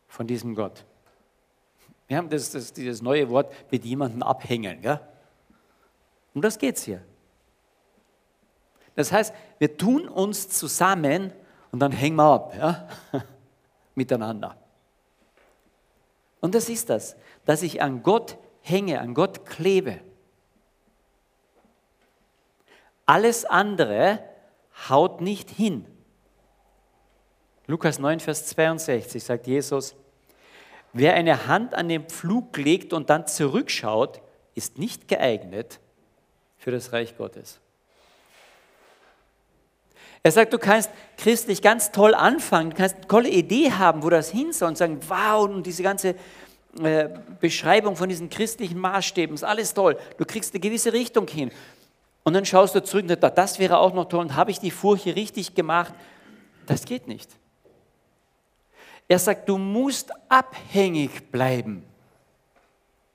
von 0.08 0.26
diesem 0.26 0.54
Gott? 0.54 0.84
Wir 2.06 2.16
haben 2.16 2.28
das, 2.28 2.50
das, 2.50 2.72
dieses 2.72 3.02
neue 3.02 3.28
Wort 3.30 3.52
mit 3.70 3.84
jemandem 3.84 4.22
abhängen. 4.22 4.82
Ja? 4.82 5.00
Um 6.34 6.42
das 6.42 6.58
geht 6.58 6.76
es 6.76 6.82
hier. 6.82 7.00
Das 8.96 9.12
heißt, 9.12 9.34
wir 9.58 9.76
tun 9.76 10.08
uns 10.08 10.48
zusammen 10.48 11.32
und 11.72 11.80
dann 11.80 11.92
hängen 11.92 12.16
wir 12.16 12.24
ab 12.24 12.54
ja? 12.56 12.88
miteinander. 13.94 14.56
Und 16.40 16.54
das 16.54 16.68
ist 16.68 16.90
das, 16.90 17.16
dass 17.44 17.62
ich 17.62 17.80
an 17.80 18.02
Gott 18.02 18.36
hänge, 18.60 19.00
an 19.00 19.14
Gott 19.14 19.46
klebe. 19.46 20.00
Alles 23.06 23.44
andere 23.44 24.22
haut 24.88 25.20
nicht 25.20 25.50
hin. 25.50 25.86
Lukas 27.66 27.98
9, 27.98 28.20
Vers 28.20 28.46
62 28.46 29.22
sagt 29.22 29.46
Jesus, 29.46 29.94
wer 30.92 31.14
eine 31.14 31.46
Hand 31.46 31.74
an 31.74 31.88
den 31.88 32.04
Pflug 32.04 32.56
legt 32.56 32.92
und 32.92 33.10
dann 33.10 33.26
zurückschaut, 33.26 34.20
ist 34.54 34.78
nicht 34.78 35.08
geeignet 35.08 35.80
für 36.64 36.70
das 36.70 36.94
Reich 36.94 37.14
Gottes. 37.14 37.60
Er 40.22 40.32
sagt, 40.32 40.50
du 40.54 40.58
kannst 40.58 40.88
christlich 41.18 41.60
ganz 41.60 41.92
toll 41.92 42.14
anfangen, 42.14 42.70
du 42.70 42.76
kannst 42.76 42.96
eine 42.96 43.06
tolle 43.06 43.28
Idee 43.28 43.70
haben, 43.72 44.02
wo 44.02 44.08
das 44.08 44.30
hin 44.30 44.50
soll 44.54 44.68
und 44.68 44.78
sagen, 44.78 44.98
wow, 45.06 45.44
und 45.44 45.66
diese 45.66 45.82
ganze 45.82 46.14
äh, 46.82 47.10
Beschreibung 47.38 47.96
von 47.96 48.08
diesen 48.08 48.30
christlichen 48.30 48.78
Maßstäben, 48.78 49.34
ist 49.34 49.44
alles 49.44 49.74
toll. 49.74 49.98
Du 50.16 50.24
kriegst 50.24 50.54
eine 50.54 50.60
gewisse 50.60 50.94
Richtung 50.94 51.28
hin. 51.28 51.50
Und 52.22 52.32
dann 52.32 52.46
schaust 52.46 52.74
du 52.74 52.82
zurück 52.82 53.02
und 53.02 53.20
sagst, 53.20 53.36
das 53.36 53.58
wäre 53.58 53.76
auch 53.76 53.92
noch 53.92 54.06
toll 54.06 54.20
und 54.20 54.34
habe 54.34 54.50
ich 54.50 54.58
die 54.58 54.70
Furche 54.70 55.14
richtig 55.14 55.54
gemacht? 55.54 55.92
Das 56.64 56.86
geht 56.86 57.08
nicht. 57.08 57.30
Er 59.06 59.18
sagt, 59.18 59.50
du 59.50 59.58
musst 59.58 60.10
abhängig 60.30 61.30
bleiben. 61.30 61.84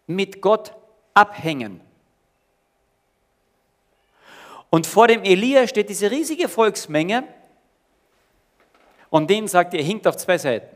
Mit 0.06 0.40
Gott 0.40 0.72
abhängen. 1.16 1.82
Und 4.70 4.86
vor 4.86 5.08
dem 5.08 5.24
Elia 5.24 5.68
steht 5.68 5.90
diese 5.90 6.12
riesige 6.12 6.48
Volksmenge 6.48 7.28
und 9.10 9.30
denen 9.30 9.48
sagt 9.48 9.74
er, 9.74 9.84
hinkt 9.84 10.06
auf 10.06 10.18
zwei 10.18 10.38
Seiten. 10.38 10.76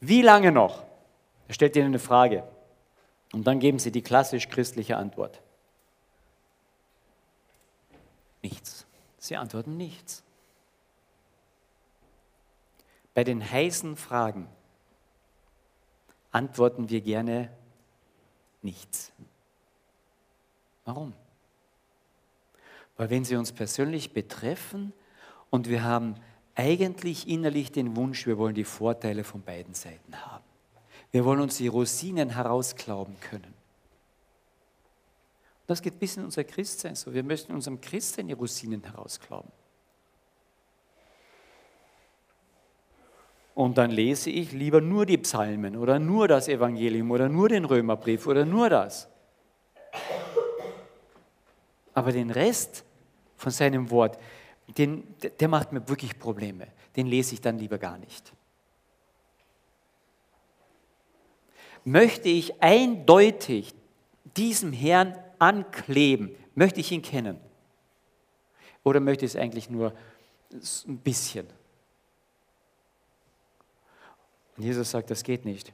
Wie 0.00 0.22
lange 0.22 0.50
noch? 0.50 0.82
Er 1.46 1.54
stellt 1.54 1.76
ihnen 1.76 1.86
eine 1.86 2.00
Frage. 2.00 2.42
Und 3.32 3.46
dann 3.46 3.60
geben 3.60 3.78
sie 3.78 3.92
die 3.92 4.02
klassisch 4.02 4.48
christliche 4.48 4.96
Antwort. 4.96 5.40
Nichts. 8.42 8.84
Sie 9.18 9.36
antworten 9.36 9.76
nichts. 9.76 10.24
Bei 13.14 13.22
den 13.22 13.48
heißen 13.48 13.96
Fragen 13.96 14.48
antworten 16.32 16.90
wir 16.90 17.00
gerne 17.00 17.50
nichts. 18.62 19.12
Warum? 20.84 21.12
Weil 22.96 23.10
wenn 23.10 23.24
sie 23.24 23.36
uns 23.36 23.52
persönlich 23.52 24.12
betreffen 24.12 24.92
und 25.50 25.68
wir 25.68 25.82
haben 25.82 26.16
eigentlich 26.54 27.28
innerlich 27.28 27.72
den 27.72 27.96
Wunsch, 27.96 28.26
wir 28.26 28.38
wollen 28.38 28.54
die 28.54 28.64
Vorteile 28.64 29.24
von 29.24 29.42
beiden 29.42 29.74
Seiten 29.74 30.16
haben. 30.26 30.44
Wir 31.10 31.24
wollen 31.24 31.40
uns 31.40 31.56
die 31.56 31.68
Rosinen 31.68 32.30
herausklauben 32.30 33.18
können. 33.20 33.54
Das 35.66 35.80
geht 35.80 35.98
bis 35.98 36.16
in 36.16 36.24
unser 36.24 36.44
Christsein 36.44 36.94
so. 36.94 37.14
Wir 37.14 37.22
möchten 37.22 37.52
unserem 37.52 37.80
Christsein 37.80 38.26
die 38.26 38.34
Rosinen 38.34 38.82
herausklauben. 38.82 39.50
Und 43.54 43.76
dann 43.76 43.90
lese 43.90 44.30
ich 44.30 44.52
lieber 44.52 44.80
nur 44.80 45.04
die 45.04 45.18
Psalmen 45.18 45.76
oder 45.76 45.98
nur 45.98 46.26
das 46.26 46.48
Evangelium 46.48 47.10
oder 47.10 47.28
nur 47.28 47.48
den 47.48 47.64
Römerbrief 47.64 48.26
oder 48.26 48.44
nur 48.46 48.70
das. 48.70 49.08
Aber 51.92 52.12
den 52.12 52.30
Rest 52.30 52.84
von 53.36 53.52
seinem 53.52 53.90
Wort, 53.90 54.18
den, 54.78 55.04
der 55.38 55.48
macht 55.48 55.72
mir 55.72 55.86
wirklich 55.86 56.18
Probleme. 56.18 56.68
Den 56.96 57.06
lese 57.06 57.34
ich 57.34 57.40
dann 57.40 57.58
lieber 57.58 57.76
gar 57.76 57.98
nicht. 57.98 58.32
Möchte 61.84 62.28
ich 62.28 62.62
eindeutig 62.62 63.74
diesem 64.36 64.72
Herrn 64.72 65.16
ankleben, 65.38 66.34
möchte 66.54 66.80
ich 66.80 66.90
ihn 66.92 67.02
kennen? 67.02 67.38
Oder 68.84 69.00
möchte 69.00 69.24
ich 69.24 69.32
es 69.32 69.36
eigentlich 69.36 69.68
nur 69.68 69.92
ein 70.86 70.98
bisschen? 70.98 71.46
Und 74.56 74.64
Jesus 74.64 74.90
sagt, 74.90 75.10
das 75.10 75.22
geht 75.22 75.44
nicht. 75.44 75.72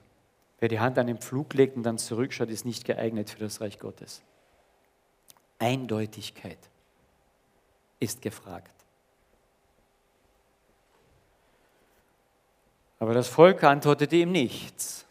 Wer 0.60 0.68
die 0.68 0.80
Hand 0.80 0.98
an 0.98 1.06
den 1.06 1.18
Pflug 1.18 1.54
legt 1.54 1.76
und 1.76 1.82
dann 1.82 1.98
zurückschaut, 1.98 2.50
ist 2.50 2.64
nicht 2.64 2.84
geeignet 2.84 3.30
für 3.30 3.38
das 3.38 3.60
Reich 3.60 3.78
Gottes. 3.78 4.22
Eindeutigkeit 5.58 6.58
ist 8.00 8.22
gefragt. 8.22 8.72
Aber 13.00 13.14
das 13.14 13.28
Volk 13.28 13.62
antwortete 13.62 14.16
ihm 14.16 14.32
nichts. 14.32 15.06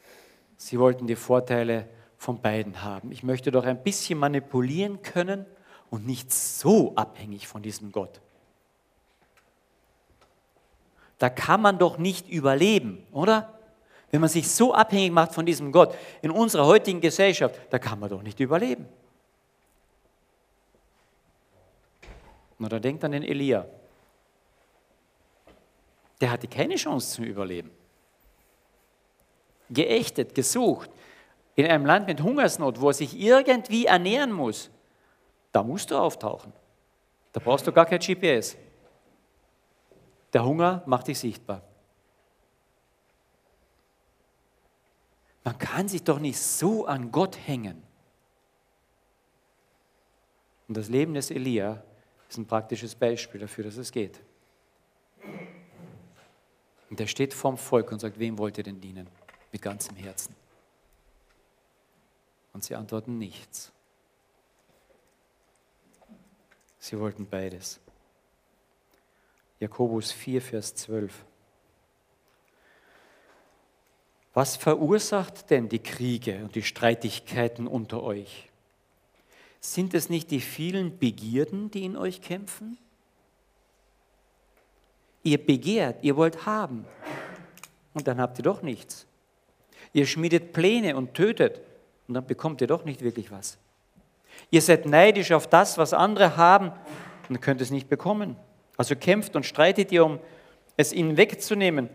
Sie 0.58 0.80
wollten 0.80 1.08
die 1.08 1.16
Vorteile 1.16 1.88
von 2.18 2.42
beiden 2.42 2.84
haben. 2.84 3.12
Ich 3.12 3.24
möchte 3.24 3.52
doch 3.52 3.66
ein 3.66 3.82
bisschen 3.84 4.20
manipulieren 4.20 5.02
können 5.02 5.46
und 5.90 6.06
nicht 6.06 6.34
so 6.34 6.96
abhängig 6.96 7.48
von 7.48 7.62
diesem 7.62 7.92
Gott. 7.92 8.20
Da 11.20 11.30
kann 11.30 11.62
man 11.62 11.80
doch 11.80 11.98
nicht 11.98 12.30
überleben, 12.30 13.06
oder? 13.12 13.57
Wenn 14.18 14.22
man 14.22 14.32
sich 14.32 14.50
so 14.50 14.74
abhängig 14.74 15.12
macht 15.12 15.32
von 15.36 15.46
diesem 15.46 15.72
Gott 15.72 15.96
in 16.24 16.32
unserer 16.32 16.66
heutigen 16.66 17.00
Gesellschaft, 17.00 17.62
da 17.70 17.78
kann 17.78 18.00
man 18.00 18.10
doch 18.10 18.24
nicht 18.24 18.40
überleben. 18.40 18.88
Und 22.58 22.74
dann 22.74 22.82
denkt 22.82 23.04
an 23.04 23.12
den 23.12 23.22
Elia. 23.22 23.68
Der 26.20 26.32
hatte 26.32 26.48
keine 26.48 26.78
Chance 26.78 27.14
zum 27.14 27.26
Überleben. 27.26 27.70
Geächtet, 29.70 30.34
gesucht, 30.34 30.90
in 31.54 31.68
einem 31.68 31.86
Land 31.86 32.08
mit 32.08 32.20
Hungersnot, 32.20 32.82
wo 32.82 32.88
er 32.88 32.94
sich 32.94 33.16
irgendwie 33.20 33.86
ernähren 33.86 34.32
muss, 34.32 34.72
da 35.52 35.62
musst 35.62 35.92
du 35.92 35.96
auftauchen. 35.96 36.52
Da 37.34 37.40
brauchst 37.40 37.68
du 37.68 37.72
gar 37.72 37.86
kein 37.86 38.00
GPS. 38.00 38.58
Der 40.34 40.44
Hunger 40.44 40.82
macht 40.88 41.08
dich 41.08 41.20
sichtbar. 41.20 41.62
Man 45.48 45.58
kann 45.60 45.88
sich 45.88 46.04
doch 46.04 46.20
nicht 46.20 46.38
so 46.38 46.88
an 46.88 47.10
Gott 47.10 47.38
hängen. 47.48 47.82
Und 50.68 50.76
das 50.76 50.90
Leben 50.90 51.14
des 51.14 51.32
Elia 51.32 51.82
ist 52.28 52.38
ein 52.38 52.46
praktisches 52.46 52.94
Beispiel 52.96 53.40
dafür, 53.40 53.64
dass 53.64 53.78
es 53.78 53.94
geht. 53.94 54.20
Und 56.90 57.00
er 57.00 57.08
steht 57.08 57.34
vorm 57.34 57.58
Volk 57.58 57.94
und 57.94 58.00
sagt, 58.00 58.20
wem 58.20 58.38
wollt 58.38 58.58
ihr 58.58 58.66
denn 58.66 58.82
dienen? 58.82 59.08
Mit 59.54 59.62
ganzem 59.62 59.96
Herzen. 59.96 60.36
Und 62.52 62.66
sie 62.66 62.76
antworten 62.76 63.18
nichts. 63.18 63.72
Sie 66.78 67.00
wollten 67.00 67.26
beides. 67.26 67.80
Jakobus 69.62 70.12
4, 70.12 70.42
Vers 70.42 70.76
12. 70.76 71.24
Was 74.38 74.56
verursacht 74.56 75.50
denn 75.50 75.68
die 75.68 75.80
Kriege 75.80 76.44
und 76.44 76.54
die 76.54 76.62
Streitigkeiten 76.62 77.66
unter 77.66 78.04
euch? 78.04 78.48
Sind 79.62 79.96
es 79.96 80.12
nicht 80.12 80.30
die 80.30 80.42
vielen 80.42 81.00
Begierden, 81.00 81.72
die 81.72 81.84
in 81.84 81.98
euch 81.98 82.22
kämpfen? 82.22 82.78
Ihr 85.24 85.44
begehrt, 85.44 86.04
ihr 86.04 86.16
wollt 86.18 86.46
haben 86.46 86.86
und 87.96 88.08
dann 88.08 88.22
habt 88.22 88.38
ihr 88.38 88.44
doch 88.44 88.62
nichts. 88.62 89.08
Ihr 89.92 90.06
schmiedet 90.06 90.54
Pläne 90.54 90.98
und 90.98 91.16
tötet 91.16 91.60
und 92.08 92.14
dann 92.14 92.28
bekommt 92.28 92.62
ihr 92.62 92.68
doch 92.68 92.86
nicht 92.86 93.02
wirklich 93.02 93.32
was. 93.32 93.58
Ihr 94.52 94.62
seid 94.62 94.86
neidisch 94.86 95.32
auf 95.32 95.48
das, 95.48 95.80
was 95.80 95.94
andere 95.94 96.38
haben 96.38 96.74
und 97.28 97.42
könnt 97.42 97.60
es 97.60 97.72
nicht 97.72 97.90
bekommen. 97.90 98.36
Also 98.78 98.96
kämpft 98.96 99.36
und 99.36 99.48
streitet 99.48 99.92
ihr, 99.92 100.06
um 100.06 100.20
es 100.76 100.94
ihnen 100.94 101.18
wegzunehmen 101.18 101.90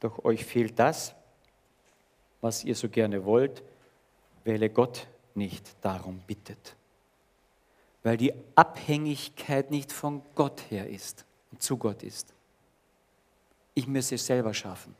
doch 0.00 0.24
euch 0.24 0.44
fehlt 0.44 0.78
das, 0.78 1.14
was 2.40 2.64
ihr 2.64 2.74
so 2.74 2.88
gerne 2.88 3.24
wollt, 3.24 3.62
weil 4.44 4.62
ihr 4.62 4.68
Gott 4.68 5.06
nicht 5.34 5.76
darum 5.80 6.20
bittet. 6.26 6.76
Weil 8.02 8.16
die 8.16 8.32
Abhängigkeit 8.54 9.70
nicht 9.70 9.92
von 9.92 10.22
Gott 10.34 10.70
her 10.70 10.88
ist 10.88 11.24
und 11.50 11.62
zu 11.62 11.76
Gott 11.76 12.02
ist. 12.02 12.32
Ich 13.74 13.86
muss 13.86 14.12
es 14.12 14.24
selber 14.24 14.54
schaffen. 14.54 14.94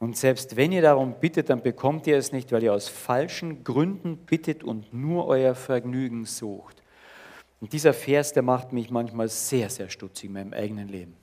Und 0.00 0.16
selbst 0.16 0.56
wenn 0.56 0.70
ihr 0.72 0.82
darum 0.82 1.14
bittet, 1.14 1.50
dann 1.50 1.62
bekommt 1.62 2.06
ihr 2.06 2.16
es 2.16 2.30
nicht, 2.30 2.52
weil 2.52 2.62
ihr 2.62 2.72
aus 2.72 2.88
falschen 2.88 3.64
Gründen 3.64 4.16
bittet 4.16 4.62
und 4.62 4.94
nur 4.94 5.26
euer 5.26 5.54
Vergnügen 5.54 6.24
sucht. 6.24 6.82
Und 7.60 7.72
dieser 7.72 7.92
Vers, 7.92 8.32
der 8.32 8.44
macht 8.44 8.72
mich 8.72 8.90
manchmal 8.90 9.28
sehr, 9.28 9.68
sehr 9.70 9.88
stutzig 9.90 10.26
in 10.26 10.34
meinem 10.34 10.52
eigenen 10.52 10.88
Leben. 10.88 11.16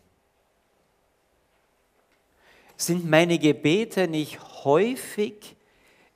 Sind 2.78 3.10
meine 3.10 3.40
Gebete 3.40 4.08
nicht 4.08 4.40
häufig, 4.64 5.56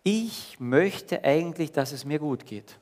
ich 0.04 0.58
möchte 0.60 1.24
eigentlich, 1.24 1.72
dass 1.72 1.92
es 1.92 2.06
mir 2.06 2.20
gut 2.20 2.46
geht? 2.46 2.78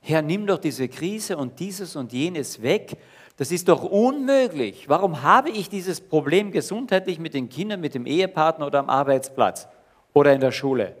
Herr, 0.00 0.22
nimm 0.22 0.46
doch 0.46 0.58
diese 0.58 0.88
Krise 0.88 1.36
und 1.36 1.58
dieses 1.58 1.96
und 1.96 2.12
jenes 2.12 2.62
weg. 2.62 2.96
Das 3.36 3.52
ist 3.52 3.68
doch 3.68 3.82
unmöglich. 3.82 4.88
Warum 4.88 5.22
habe 5.22 5.50
ich 5.50 5.68
dieses 5.68 6.00
Problem 6.00 6.50
gesundheitlich 6.50 7.18
mit 7.18 7.34
den 7.34 7.48
Kindern, 7.48 7.80
mit 7.80 7.94
dem 7.94 8.06
Ehepartner 8.06 8.66
oder 8.66 8.80
am 8.80 8.90
Arbeitsplatz 8.90 9.68
oder 10.12 10.32
in 10.32 10.40
der 10.40 10.52
Schule? 10.52 10.96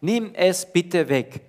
Nimm 0.00 0.34
es 0.34 0.66
bitte 0.66 1.08
weg. 1.08 1.42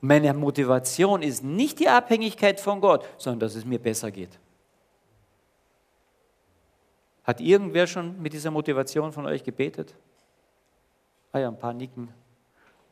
meine 0.00 0.32
Motivation 0.32 1.22
ist 1.22 1.42
nicht 1.42 1.80
die 1.80 1.88
Abhängigkeit 1.88 2.60
von 2.60 2.80
Gott, 2.80 3.04
sondern 3.18 3.40
dass 3.40 3.56
es 3.56 3.64
mir 3.64 3.80
besser 3.80 4.10
geht. 4.10 4.38
Hat 7.28 7.42
irgendwer 7.42 7.86
schon 7.86 8.22
mit 8.22 8.32
dieser 8.32 8.50
Motivation 8.50 9.12
von 9.12 9.26
euch 9.26 9.44
gebetet? 9.44 9.94
Ah 11.30 11.40
ja, 11.40 11.48
ein 11.48 11.58
paar 11.58 11.74
nicken, 11.74 12.08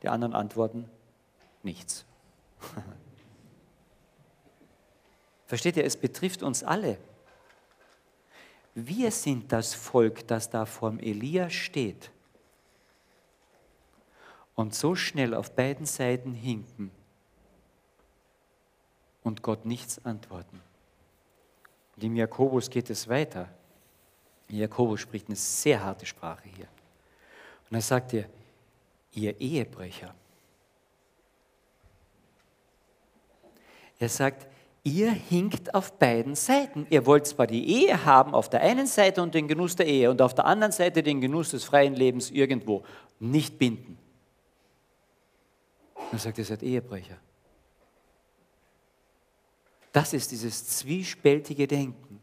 die 0.03 0.09
anderen 0.09 0.35
antworten 0.35 0.87
nichts. 1.63 2.05
Versteht 5.47 5.75
ihr, 5.75 5.85
es 5.85 5.97
betrifft 5.97 6.43
uns 6.43 6.63
alle. 6.63 6.99
Wir 8.75 9.09
sind 9.09 9.51
das 9.51 9.73
Volk, 9.73 10.27
das 10.27 10.51
da 10.51 10.67
vorm 10.67 10.99
Elia 10.99 11.49
steht 11.49 12.11
und 14.53 14.75
so 14.75 14.93
schnell 14.93 15.33
auf 15.33 15.55
beiden 15.55 15.87
Seiten 15.87 16.35
hinken 16.35 16.91
und 19.23 19.41
Gott 19.41 19.65
nichts 19.65 20.05
antworten. 20.05 20.61
Und 21.95 22.03
im 22.03 22.15
Jakobus 22.15 22.69
geht 22.69 22.91
es 22.91 23.07
weiter. 23.07 23.49
Jakobus 24.49 25.01
spricht 25.01 25.27
eine 25.27 25.35
sehr 25.35 25.83
harte 25.83 26.05
Sprache 26.05 26.47
hier. 26.55 26.67
Und 27.69 27.75
er 27.75 27.81
sagt 27.81 28.13
ihr, 28.13 28.29
ihr 29.13 29.39
Ehebrecher. 29.39 30.13
Er 33.99 34.09
sagt, 34.09 34.47
ihr 34.83 35.11
hinkt 35.11 35.73
auf 35.73 35.97
beiden 35.97 36.35
Seiten. 36.35 36.87
Ihr 36.89 37.05
wollt 37.05 37.27
zwar 37.27 37.47
die 37.47 37.67
Ehe 37.67 38.05
haben 38.05 38.33
auf 38.33 38.49
der 38.49 38.61
einen 38.61 38.87
Seite 38.87 39.21
und 39.21 39.33
den 39.33 39.47
Genuss 39.47 39.75
der 39.75 39.87
Ehe 39.87 40.09
und 40.09 40.21
auf 40.21 40.35
der 40.35 40.45
anderen 40.45 40.71
Seite 40.71 41.03
den 41.03 41.19
Genuss 41.19 41.51
des 41.51 41.63
freien 41.63 41.95
Lebens 41.95 42.29
irgendwo. 42.31 42.83
Nicht 43.19 43.57
binden. 43.57 43.97
Er 46.11 46.19
sagt, 46.19 46.37
ihr 46.37 46.45
seid 46.45 46.63
Ehebrecher. 46.63 47.17
Das 49.91 50.13
ist 50.13 50.31
dieses 50.31 50.77
zwiespältige 50.77 51.67
Denken. 51.67 52.21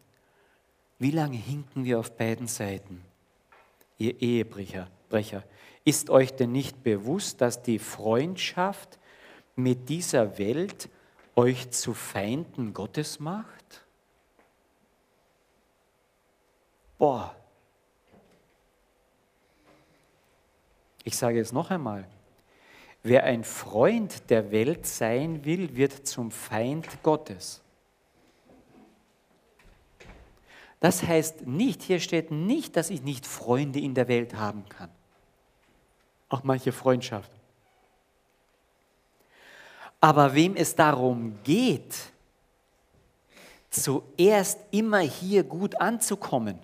Wie 0.99 1.11
lange 1.11 1.37
hinken 1.37 1.85
wir 1.85 1.99
auf 1.99 2.17
beiden 2.17 2.47
Seiten? 2.47 3.03
Ihr 3.99 4.21
Ehebrecher, 4.21 4.89
ist 5.85 6.11
euch 6.11 6.33
denn 6.33 6.53
nicht 6.53 6.83
bewusst, 6.83 7.41
dass 7.41 7.63
die 7.63 7.79
Freundschaft 7.79 8.99
mit 9.57 9.89
dieser 9.89 10.39
Welt 10.39 10.89
euch 11.37 11.71
zu 11.71 11.95
Feinden 11.95 12.73
Gottes 12.73 13.21
macht? 13.21 13.85
Boah. 16.99 17.35
Ich 21.03 21.17
sage 21.17 21.41
es 21.41 21.53
noch 21.53 21.71
einmal. 21.71 22.09
Wer 23.03 23.25
ein 23.25 23.45
Freund 23.45 24.31
der 24.31 24.51
Welt 24.51 24.87
sein 24.87 25.45
will, 25.45 25.77
wird 25.77 26.07
zum 26.07 26.31
Feind 26.31 27.03
Gottes. 27.03 27.64
Das 30.85 31.03
heißt 31.03 31.47
nicht, 31.47 31.83
hier 31.83 31.99
steht 31.99 32.31
nicht, 32.31 32.77
dass 32.77 32.91
ich 32.91 33.01
nicht 33.01 33.27
Freunde 33.27 33.81
in 33.81 33.95
der 33.95 34.07
Welt 34.07 34.35
haben 34.35 34.69
kann. 34.69 34.91
Auch 36.29 36.43
manche 36.45 36.73
Freundschaft. 36.73 37.33
Aber 39.99 40.35
wem 40.35 40.55
es 40.57 40.77
darum 40.77 41.39
geht, 41.43 41.97
zuerst 43.71 44.61
immer 44.73 44.99
hier 44.99 45.43
gut 45.43 45.75
anzukommen, 45.81 46.59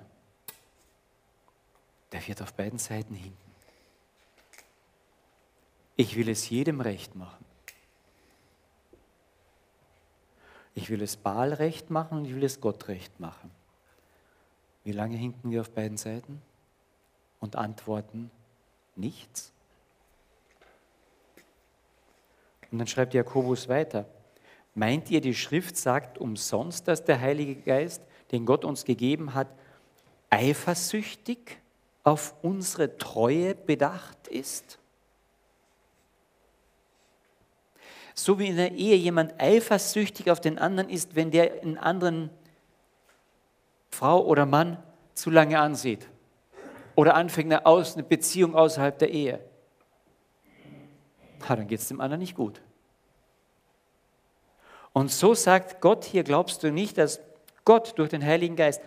der 2.12 2.28
wird 2.28 2.42
auf 2.42 2.52
beiden 2.52 2.78
Seiten 2.78 3.14
hinken. 3.14 3.54
Ich 5.96 6.14
will 6.14 6.28
es 6.28 6.50
jedem 6.50 6.82
recht 6.82 7.14
machen. 7.14 7.42
Ich 10.74 10.90
will 10.90 11.00
es 11.00 11.16
Baal 11.16 11.54
recht 11.54 11.88
machen 11.88 12.18
und 12.18 12.24
ich 12.26 12.34
will 12.34 12.44
es 12.44 12.60
Gott 12.60 12.86
recht 12.88 13.18
machen. 13.18 13.50
Wie 14.84 14.92
lange 14.92 15.16
hinken 15.16 15.50
wir 15.50 15.60
auf 15.60 15.70
beiden 15.70 15.96
Seiten 15.96 16.40
und 17.38 17.56
antworten 17.56 18.30
nichts? 18.96 19.52
Und 22.70 22.78
dann 22.78 22.86
schreibt 22.86 23.14
Jakobus 23.14 23.68
weiter. 23.68 24.06
Meint 24.74 25.10
ihr, 25.10 25.20
die 25.20 25.34
Schrift 25.34 25.76
sagt 25.76 26.18
umsonst, 26.18 26.86
dass 26.86 27.04
der 27.04 27.20
Heilige 27.20 27.56
Geist, 27.56 28.02
den 28.30 28.46
Gott 28.46 28.64
uns 28.64 28.84
gegeben 28.84 29.34
hat, 29.34 29.48
eifersüchtig 30.30 31.58
auf 32.04 32.34
unsere 32.42 32.96
Treue 32.96 33.54
bedacht 33.54 34.28
ist? 34.28 34.78
So 38.14 38.38
wie 38.38 38.48
in 38.48 38.56
der 38.56 38.72
Ehe 38.72 38.96
jemand 38.96 39.40
eifersüchtig 39.40 40.30
auf 40.30 40.40
den 40.40 40.58
anderen 40.58 40.88
ist, 40.88 41.16
wenn 41.16 41.30
der 41.30 41.62
einen 41.62 41.78
anderen 41.78 42.30
Frau 44.00 44.24
oder 44.24 44.46
Mann 44.46 44.82
zu 45.12 45.28
lange 45.28 45.60
ansieht 45.60 46.08
oder 46.94 47.16
anfängt 47.16 47.52
eine, 47.52 47.66
Aus, 47.66 47.96
eine 47.96 48.02
Beziehung 48.02 48.54
außerhalb 48.54 48.98
der 48.98 49.10
Ehe, 49.10 49.40
ha, 51.46 51.54
dann 51.54 51.68
geht 51.68 51.80
es 51.80 51.88
dem 51.88 52.00
anderen 52.00 52.20
nicht 52.20 52.34
gut. 52.34 52.62
Und 54.94 55.10
so 55.10 55.34
sagt 55.34 55.82
Gott 55.82 56.06
hier, 56.06 56.24
glaubst 56.24 56.62
du 56.62 56.72
nicht, 56.72 56.96
dass 56.96 57.20
Gott 57.66 57.92
durch 57.98 58.08
den 58.08 58.24
Heiligen 58.24 58.56
Geist 58.56 58.80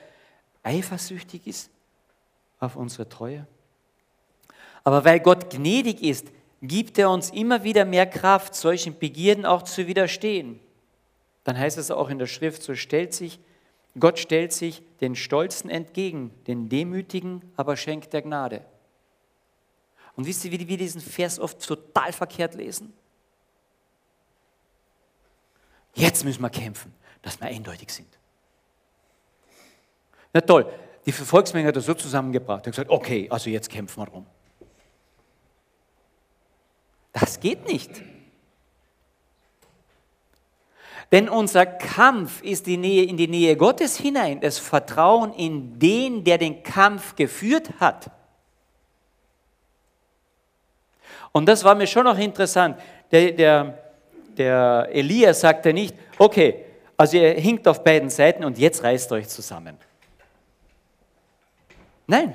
eifersüchtig 0.63 1.45
ist 1.45 1.69
auf 2.59 2.75
unsere 2.75 3.07
Treue? 3.07 3.45
Aber 4.83 5.05
weil 5.05 5.19
Gott 5.19 5.51
gnädig 5.51 6.01
ist, 6.01 6.25
gibt 6.63 6.97
er 6.97 7.11
uns 7.11 7.29
immer 7.29 7.63
wieder 7.63 7.85
mehr 7.85 8.07
Kraft, 8.07 8.55
solchen 8.55 8.97
Begierden 8.97 9.45
auch 9.45 9.61
zu 9.61 9.85
widerstehen. 9.85 10.59
Dann 11.43 11.55
heißt 11.55 11.77
es 11.77 11.91
auch 11.91 12.09
in 12.09 12.17
der 12.17 12.25
Schrift, 12.25 12.63
so 12.63 12.73
stellt 12.73 13.13
sich 13.13 13.39
Gott 13.99 14.17
stellt 14.17 14.53
sich 14.53 14.81
den 15.01 15.15
Stolzen 15.15 15.69
entgegen, 15.69 16.31
den 16.47 16.67
Demütigen 16.69 17.41
aber 17.55 17.77
schenkt 17.77 18.13
der 18.13 18.23
Gnade. 18.23 18.65
Und 20.15 20.25
wisst 20.25 20.45
ihr, 20.45 20.51
wie 20.51 20.67
wir 20.67 20.77
diesen 20.77 21.01
Vers 21.01 21.39
oft 21.39 21.65
total 21.65 22.11
verkehrt 22.11 22.55
lesen? 22.55 22.93
Jetzt 25.95 26.23
müssen 26.23 26.41
wir 26.41 26.49
kämpfen, 26.49 26.93
dass 27.21 27.39
wir 27.39 27.47
eindeutig 27.47 27.91
sind. 27.91 28.07
Na 30.33 30.41
toll, 30.41 30.71
die 31.05 31.11
Volksmenge 31.11 31.67
hat 31.67 31.75
das 31.75 31.85
so 31.85 31.93
zusammengebracht. 31.93 32.63
Er 32.63 32.67
hat 32.67 32.71
gesagt, 32.73 32.89
okay, 32.89 33.27
also 33.29 33.49
jetzt 33.49 33.69
kämpfen 33.69 34.01
wir 34.01 34.07
drum. 34.07 34.25
Das 37.11 37.39
geht 37.39 37.67
nicht. 37.67 38.01
Denn 41.13 41.29
unser 41.29 41.67
Kampf 41.67 42.41
ist 42.41 42.65
die 42.65 42.75
Nähe 42.75 43.03
in 43.03 43.17
die 43.17 43.27
Nähe 43.27 43.55
Gottes 43.55 43.97
hinein, 43.97 44.41
das 44.41 44.57
Vertrauen 44.57 45.31
in 45.35 45.77
den, 45.77 46.23
der 46.23 46.39
den 46.39 46.63
Kampf 46.63 47.15
geführt 47.15 47.69
hat. 47.79 48.09
Und 51.31 51.45
das 51.45 51.63
war 51.63 51.75
mir 51.75 51.85
schon 51.85 52.05
noch 52.05 52.17
interessant. 52.17 52.81
Der, 53.11 53.31
der, 53.31 53.77
der 54.35 54.89
Elia 54.91 55.35
sagte 55.35 55.71
nicht, 55.71 55.95
okay, 56.17 56.65
also 56.97 57.15
ihr 57.17 57.33
hinkt 57.33 57.67
auf 57.67 57.83
beiden 57.83 58.09
Seiten 58.09 58.43
und 58.43 58.57
jetzt 58.57 58.81
reißt 58.81 59.11
euch 59.11 59.27
zusammen. 59.27 59.77
Nein. 62.07 62.33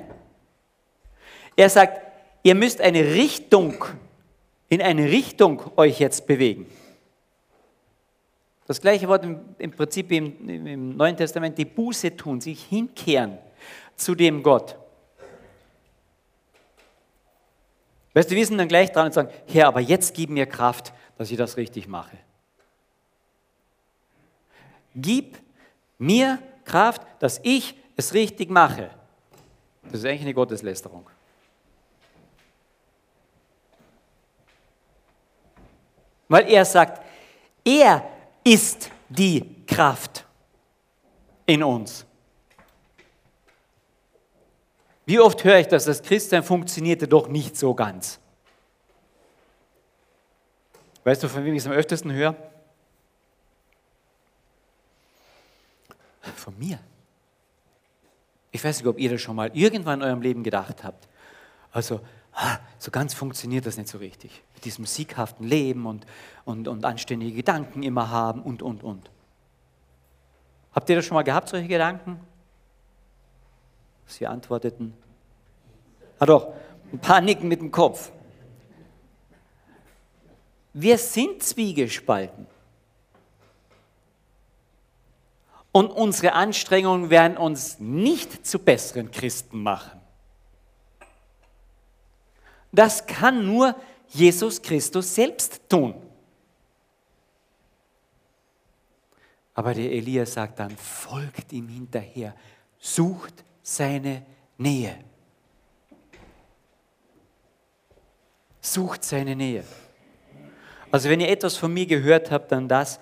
Er 1.57 1.69
sagt, 1.69 1.99
ihr 2.43 2.55
müsst 2.55 2.79
eine 2.79 3.03
Richtung, 3.03 3.83
in 4.69 4.81
eine 4.81 5.03
Richtung 5.03 5.69
euch 5.75 5.99
jetzt 5.99 6.25
bewegen. 6.27 6.65
Das 8.69 8.79
gleiche 8.79 9.07
Wort 9.07 9.25
im, 9.57 9.71
Prinzip 9.71 10.11
im, 10.11 10.47
im 10.47 10.95
Neuen 10.95 11.17
Testament, 11.17 11.57
die 11.57 11.65
Buße 11.65 12.15
tun, 12.15 12.39
sich 12.39 12.65
hinkehren 12.65 13.39
zu 13.95 14.13
dem 14.13 14.43
Gott. 14.43 14.75
Weißt 18.13 18.29
du, 18.29 18.35
wir 18.35 18.45
sind 18.45 18.59
dann 18.59 18.67
gleich 18.67 18.91
dran 18.91 19.07
und 19.07 19.13
sagen, 19.13 19.31
Herr, 19.47 19.69
aber 19.69 19.79
jetzt 19.79 20.13
gib 20.13 20.29
mir 20.29 20.45
Kraft, 20.45 20.93
dass 21.17 21.31
ich 21.31 21.37
das 21.37 21.57
richtig 21.57 21.87
mache. 21.87 22.15
Gib 24.93 25.39
mir 25.97 26.37
Kraft, 26.63 27.01
dass 27.17 27.39
ich 27.41 27.73
es 27.95 28.13
richtig 28.13 28.51
mache. 28.51 28.91
Das 29.85 30.01
ist 30.01 30.05
eigentlich 30.05 30.21
eine 30.21 30.35
Gotteslästerung. 30.35 31.09
Weil 36.27 36.47
er 36.51 36.63
sagt, 36.65 37.03
er 37.65 38.07
ist 38.53 38.89
die 39.09 39.63
Kraft 39.67 40.25
in 41.45 41.63
uns. 41.63 42.05
Wie 45.05 45.19
oft 45.19 45.43
höre 45.43 45.59
ich, 45.59 45.67
dass 45.67 45.85
das 45.85 46.01
Christsein 46.01 46.43
funktionierte 46.43 47.07
doch 47.07 47.27
nicht 47.27 47.55
so 47.55 47.73
ganz. 47.73 48.19
Weißt 51.03 51.23
du, 51.23 51.29
von 51.29 51.45
wem 51.45 51.53
ich 51.53 51.61
es 51.61 51.67
am 51.67 51.73
öftesten 51.73 52.11
höre? 52.11 52.35
Von 56.35 56.57
mir. 56.57 56.79
Ich 58.51 58.63
weiß 58.63 58.79
nicht, 58.79 58.87
ob 58.87 58.99
ihr 58.99 59.11
das 59.11 59.21
schon 59.21 59.35
mal 59.35 59.51
irgendwann 59.53 60.01
in 60.01 60.07
eurem 60.07 60.21
Leben 60.21 60.43
gedacht 60.43 60.83
habt. 60.83 61.07
Also, 61.71 62.01
so 62.79 62.91
ganz 62.91 63.13
funktioniert 63.13 63.65
das 63.65 63.77
nicht 63.77 63.89
so 63.89 63.99
richtig. 63.99 64.43
Mit 64.59 64.65
diesem 64.65 64.85
sieghaften 64.85 65.47
Leben 65.47 65.85
und, 65.85 66.05
und, 66.43 66.67
und 66.67 66.83
anständige 66.83 67.33
Gedanken 67.33 67.81
immer 67.81 68.09
haben 68.09 68.41
und, 68.41 68.61
und, 68.61 68.83
und. 68.83 69.09
Habt 70.73 70.89
ihr 70.89 70.97
das 70.97 71.05
schon 71.05 71.15
mal 71.15 71.23
gehabt, 71.23 71.47
solche 71.47 71.69
Gedanken? 71.69 72.19
Sie 74.05 74.27
antworteten, 74.27 74.93
ah 76.19 76.25
doch, 76.25 76.53
ein 76.91 76.99
paar 76.99 77.21
Nicken 77.21 77.47
mit 77.47 77.61
dem 77.61 77.71
Kopf. 77.71 78.11
Wir 80.73 80.97
sind 80.97 81.41
zwiegespalten. 81.41 82.45
Und 85.71 85.89
unsere 85.89 86.33
Anstrengungen 86.33 87.09
werden 87.09 87.37
uns 87.37 87.79
nicht 87.79 88.45
zu 88.45 88.59
besseren 88.59 89.09
Christen 89.09 89.63
machen. 89.63 90.01
Das 92.73 93.07
kann 93.07 93.45
nur 93.45 93.73
Jesus 94.09 94.61
Christus 94.61 95.13
selbst 95.13 95.61
tun. 95.69 95.95
Aber 99.53 99.73
der 99.73 99.91
Elia 99.91 100.25
sagt 100.25 100.59
dann, 100.59 100.75
folgt 100.77 101.51
ihm 101.51 101.67
hinterher, 101.67 102.33
sucht 102.79 103.43
seine 103.61 104.25
Nähe. 104.57 104.95
Sucht 108.61 109.03
seine 109.03 109.35
Nähe. 109.35 109.63
Also 110.91 111.09
wenn 111.09 111.19
ihr 111.19 111.29
etwas 111.29 111.57
von 111.57 111.73
mir 111.73 111.85
gehört 111.85 112.31
habt, 112.31 112.51
dann 112.51 112.67
das, 112.67 112.99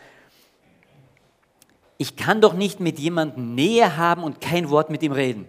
ich 1.97 2.15
kann 2.15 2.41
doch 2.41 2.53
nicht 2.53 2.79
mit 2.79 2.99
jemandem 2.99 3.55
Nähe 3.55 3.97
haben 3.97 4.23
und 4.23 4.41
kein 4.41 4.69
Wort 4.69 4.89
mit 4.89 5.01
ihm 5.03 5.11
reden. 5.11 5.47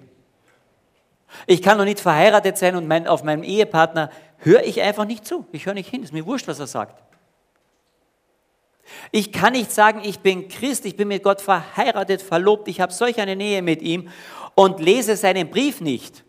Ich 1.47 1.63
kann 1.63 1.77
doch 1.77 1.85
nicht 1.85 2.01
verheiratet 2.01 2.57
sein 2.57 2.75
und 2.77 2.87
mein, 2.87 3.07
auf 3.07 3.23
meinem 3.23 3.43
Ehepartner 3.43 4.11
höre 4.39 4.63
ich 4.65 4.81
einfach 4.81 5.05
nicht 5.05 5.27
zu. 5.27 5.47
Ich 5.53 5.67
höre 5.67 5.75
nicht 5.75 5.91
hin, 5.91 6.03
ist 6.03 6.13
mir 6.13 6.27
wurscht, 6.27 6.49
was 6.49 6.59
er 6.59 6.67
sagt. 6.67 7.03
Ich 9.13 9.33
kann 9.33 9.53
nicht 9.53 9.71
sagen, 9.71 10.01
ich 10.03 10.21
bin 10.21 10.49
Christ, 10.49 10.85
ich 10.87 10.97
bin 10.97 11.09
mit 11.09 11.23
Gott 11.23 11.41
verheiratet, 11.41 12.23
verlobt, 12.23 12.69
ich 12.69 12.81
habe 12.81 12.93
solch 12.93 13.21
eine 13.21 13.37
Nähe 13.37 13.63
mit 13.63 13.83
ihm 13.83 14.09
und 14.55 14.81
lese 14.81 15.17
seinen 15.17 15.51
Brief 15.51 15.81
nicht. 15.81 16.25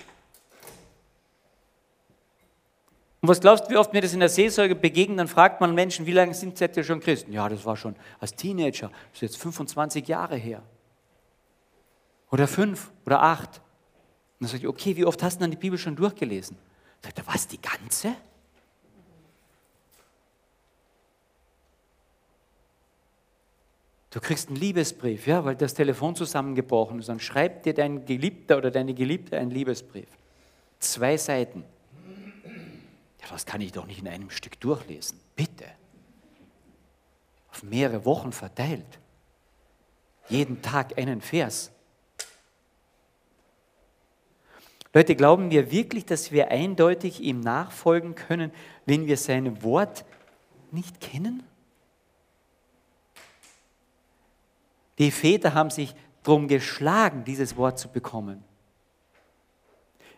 Und 3.22 3.28
was 3.28 3.42
glaubst 3.42 3.66
du, 3.66 3.72
wie 3.72 3.78
oft 3.78 3.92
mir 3.92 4.02
das 4.02 4.14
in 4.14 4.22
der 4.22 4.30
Seelsorge 4.30 4.76
begegnet? 4.76 5.20
Dann 5.20 5.28
fragt 5.28 5.60
man 5.60 5.76
Menschen, 5.76 6.06
wie 6.06 6.14
lange 6.14 6.34
sind 6.34 6.58
Sie 6.58 6.84
schon 6.84 7.02
Christen? 7.02 7.34
Ja, 7.34 7.50
das 7.50 7.66
war 7.66 7.76
schon 7.76 7.96
als 8.20 8.34
Teenager, 8.34 8.90
das 8.90 9.16
ist 9.16 9.22
jetzt 9.22 9.38
25 9.38 10.08
Jahre 10.08 10.38
her. 10.38 10.64
Oder 12.32 12.48
fünf 12.48 12.92
oder 13.06 13.22
acht. 13.22 13.58
Und 13.58 14.42
dann 14.42 14.48
sage 14.48 14.60
ich, 14.60 14.68
okay, 14.68 14.96
wie 14.96 15.06
oft 15.06 15.22
hast 15.22 15.38
du 15.38 15.40
dann 15.42 15.52
die 15.52 15.58
Bibel 15.58 15.78
schon 15.78 15.96
durchgelesen? 15.96 16.58
Sagt 17.02 17.18
er, 17.18 17.28
was, 17.28 17.48
die 17.48 17.62
ganze? 17.62 18.16
Du 24.12 24.20
kriegst 24.20 24.48
einen 24.48 24.58
Liebesbrief, 24.58 25.28
ja, 25.28 25.46
weil 25.46 25.56
das 25.56 25.76
Telefon 25.76 26.16
zusammengebrochen 26.16 27.00
ist. 27.00 27.10
Dann 27.10 27.20
schreibt 27.20 27.66
dir 27.66 27.74
dein 27.74 28.06
Geliebter 28.06 28.58
oder 28.58 28.72
deine 28.72 28.94
Geliebte 28.94 29.38
einen 29.38 29.52
Liebesbrief. 29.52 30.10
Zwei 30.80 31.16
Seiten. 31.18 31.64
Ja, 33.22 33.28
das 33.30 33.46
kann 33.46 33.62
ich 33.62 33.72
doch 33.72 33.86
nicht 33.86 34.00
in 34.00 34.08
einem 34.08 34.32
Stück 34.32 34.60
durchlesen. 34.60 35.20
Bitte. 35.36 35.66
Auf 37.52 37.62
mehrere 37.64 38.04
Wochen 38.06 38.32
verteilt. 38.32 39.00
Jeden 40.28 40.62
Tag 40.62 40.98
einen 40.98 41.22
Vers. 41.22 41.72
Leute, 44.94 45.16
glauben 45.16 45.52
wir 45.52 45.72
wirklich, 45.72 46.06
dass 46.06 46.32
wir 46.32 46.50
eindeutig 46.50 47.22
ihm 47.22 47.42
nachfolgen 47.42 48.16
können, 48.16 48.52
wenn 48.86 49.06
wir 49.06 49.18
sein 49.18 49.62
Wort 49.62 50.04
nicht 50.72 51.00
kennen? 51.00 51.44
Die 54.98 55.12
Väter 55.12 55.54
haben 55.54 55.70
sich 55.70 55.96
darum 56.24 56.48
geschlagen, 56.48 57.24
dieses 57.24 57.56
Wort 57.56 57.80
zu 57.80 57.88
bekommen. 57.88 58.44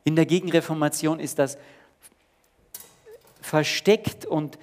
In 0.04 0.16
der 0.16 0.26
Gegenreformation 0.26 1.20
ist 1.20 1.38
das 1.38 1.58
versteckt 3.42 4.26
und 4.26 4.58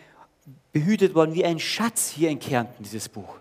behütet 0.72 1.14
worden 1.14 1.34
wie 1.34 1.44
ein 1.44 1.58
Schatz 1.58 2.10
hier 2.10 2.30
in 2.30 2.40
Kärnten, 2.40 2.82
dieses 2.82 3.08
Buch. 3.08 3.36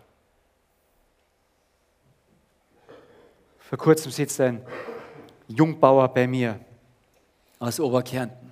Vor 3.59 3.77
kurzem 3.77 4.11
sitzt 4.11 4.39
ein 4.39 4.61
Jungbauer 5.47 6.09
bei 6.09 6.27
mir 6.27 6.59
aus 7.59 7.79
Oberkärnten, 7.79 8.51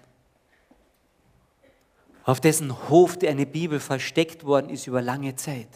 auf 2.24 2.40
dessen 2.40 2.90
Hof 2.90 3.18
eine 3.24 3.46
Bibel 3.46 3.80
versteckt 3.80 4.46
worden 4.46 4.70
ist 4.70 4.88
über 4.88 5.02
lange 5.02 5.36
Zeit. 5.36 5.68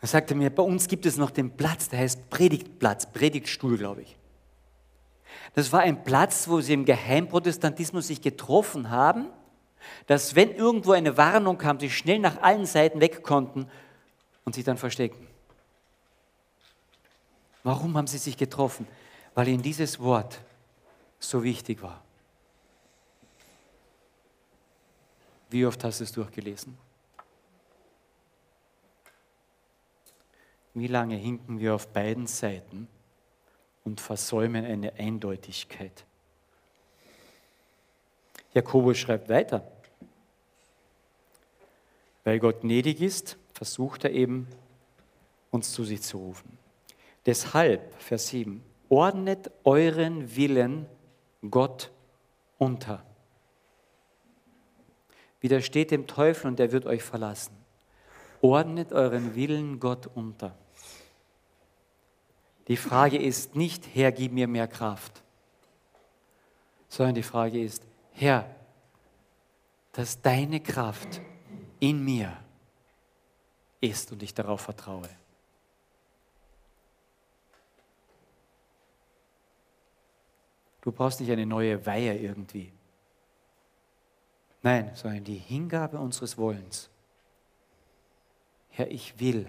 Da 0.00 0.06
sagte 0.06 0.34
er 0.34 0.36
mir, 0.38 0.50
bei 0.50 0.62
uns 0.62 0.88
gibt 0.88 1.04
es 1.06 1.16
noch 1.16 1.30
den 1.30 1.50
Platz, 1.50 1.88
der 1.88 2.00
heißt 2.00 2.30
Predigtplatz, 2.30 3.12
Predigtstuhl, 3.12 3.76
glaube 3.76 4.02
ich. 4.02 4.16
Das 5.54 5.72
war 5.72 5.80
ein 5.80 6.04
Platz, 6.04 6.48
wo 6.48 6.60
sie 6.60 6.72
im 6.72 6.84
Geheimprotestantismus 6.84 8.06
sich 8.06 8.22
getroffen 8.22 8.90
haben, 8.90 9.26
dass 10.06 10.34
wenn 10.34 10.54
irgendwo 10.54 10.92
eine 10.92 11.16
Warnung 11.16 11.58
kam, 11.58 11.80
sie 11.80 11.90
schnell 11.90 12.18
nach 12.18 12.40
allen 12.42 12.66
Seiten 12.66 13.00
weg 13.00 13.22
konnten 13.22 13.66
und 14.44 14.54
sich 14.54 14.64
dann 14.64 14.76
verstecken. 14.76 15.29
Warum 17.62 17.96
haben 17.96 18.06
sie 18.06 18.18
sich 18.18 18.36
getroffen? 18.36 18.86
Weil 19.34 19.48
ihnen 19.48 19.62
dieses 19.62 20.00
Wort 20.00 20.40
so 21.18 21.42
wichtig 21.42 21.82
war. 21.82 22.02
Wie 25.50 25.66
oft 25.66 25.82
hast 25.84 26.00
du 26.00 26.04
es 26.04 26.12
durchgelesen? 26.12 26.78
Wie 30.74 30.86
lange 30.86 31.16
hinken 31.16 31.58
wir 31.58 31.74
auf 31.74 31.88
beiden 31.88 32.26
Seiten 32.26 32.88
und 33.84 34.00
versäumen 34.00 34.64
eine 34.64 34.94
Eindeutigkeit? 34.94 36.04
Jakobus 38.54 38.98
schreibt 38.98 39.28
weiter. 39.28 39.68
Weil 42.24 42.38
Gott 42.38 42.60
gnädig 42.60 43.00
ist, 43.00 43.36
versucht 43.52 44.04
er 44.04 44.12
eben, 44.12 44.46
uns 45.50 45.72
zu 45.72 45.84
sich 45.84 46.02
zu 46.02 46.18
rufen. 46.18 46.58
Deshalb, 47.26 47.94
Vers 48.00 48.28
7, 48.28 48.62
ordnet 48.88 49.50
euren 49.64 50.34
Willen 50.36 50.86
Gott 51.48 51.90
unter. 52.58 53.04
Widersteht 55.40 55.90
dem 55.90 56.06
Teufel 56.06 56.48
und 56.48 56.60
er 56.60 56.72
wird 56.72 56.86
euch 56.86 57.02
verlassen. 57.02 57.56
Ordnet 58.42 58.92
euren 58.92 59.34
Willen 59.34 59.80
Gott 59.80 60.08
unter. 60.14 60.54
Die 62.68 62.76
Frage 62.76 63.18
ist 63.18 63.56
nicht, 63.56 63.94
Herr, 63.94 64.12
gib 64.12 64.32
mir 64.32 64.46
mehr 64.46 64.68
Kraft, 64.68 65.22
sondern 66.88 67.14
die 67.14 67.22
Frage 67.22 67.62
ist, 67.62 67.82
Herr, 68.12 68.54
dass 69.92 70.20
deine 70.20 70.60
Kraft 70.60 71.20
in 71.80 72.04
mir 72.04 72.36
ist 73.80 74.12
und 74.12 74.22
ich 74.22 74.34
darauf 74.34 74.60
vertraue. 74.60 75.08
Du 80.82 80.92
brauchst 80.92 81.20
nicht 81.20 81.30
eine 81.30 81.46
neue 81.46 81.84
Weihe 81.86 82.16
irgendwie. 82.16 82.72
Nein, 84.62 84.90
sondern 84.94 85.24
die 85.24 85.36
Hingabe 85.36 85.98
unseres 85.98 86.36
Wollens. 86.36 86.90
Herr, 88.70 88.90
ich 88.90 89.18
will 89.18 89.46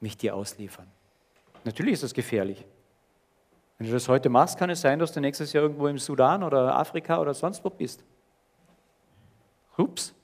mich 0.00 0.16
dir 0.16 0.34
ausliefern. 0.34 0.86
Natürlich 1.64 1.94
ist 1.94 2.02
das 2.02 2.14
gefährlich. 2.14 2.64
Wenn 3.78 3.86
du 3.86 3.92
das 3.92 4.08
heute 4.08 4.28
machst, 4.28 4.58
kann 4.58 4.70
es 4.70 4.80
sein, 4.80 4.98
dass 4.98 5.12
du 5.12 5.20
nächstes 5.20 5.52
Jahr 5.52 5.64
irgendwo 5.64 5.88
im 5.88 5.98
Sudan 5.98 6.42
oder 6.42 6.76
Afrika 6.76 7.18
oder 7.20 7.34
sonst 7.34 7.64
wo 7.64 7.70
bist. 7.70 8.04
Ups. 9.76 10.14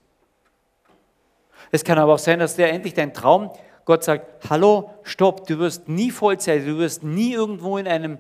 Es 1.71 1.85
kann 1.85 1.99
aber 1.99 2.15
auch 2.15 2.19
sein, 2.19 2.39
dass 2.39 2.57
der 2.57 2.73
endlich 2.73 2.95
dein 2.95 3.13
Traum, 3.13 3.51
Gott 3.85 4.05
sagt, 4.05 4.49
hallo, 4.49 4.95
stopp, 5.03 5.47
du 5.47 5.59
wirst 5.59 5.89
nie 5.89 6.11
Vollzeit, 6.11 6.67
du 6.67 6.79
wirst 6.79 7.03
nie 7.03 7.33
irgendwo 7.33 7.77
in 7.79 7.89
einem 7.89 8.19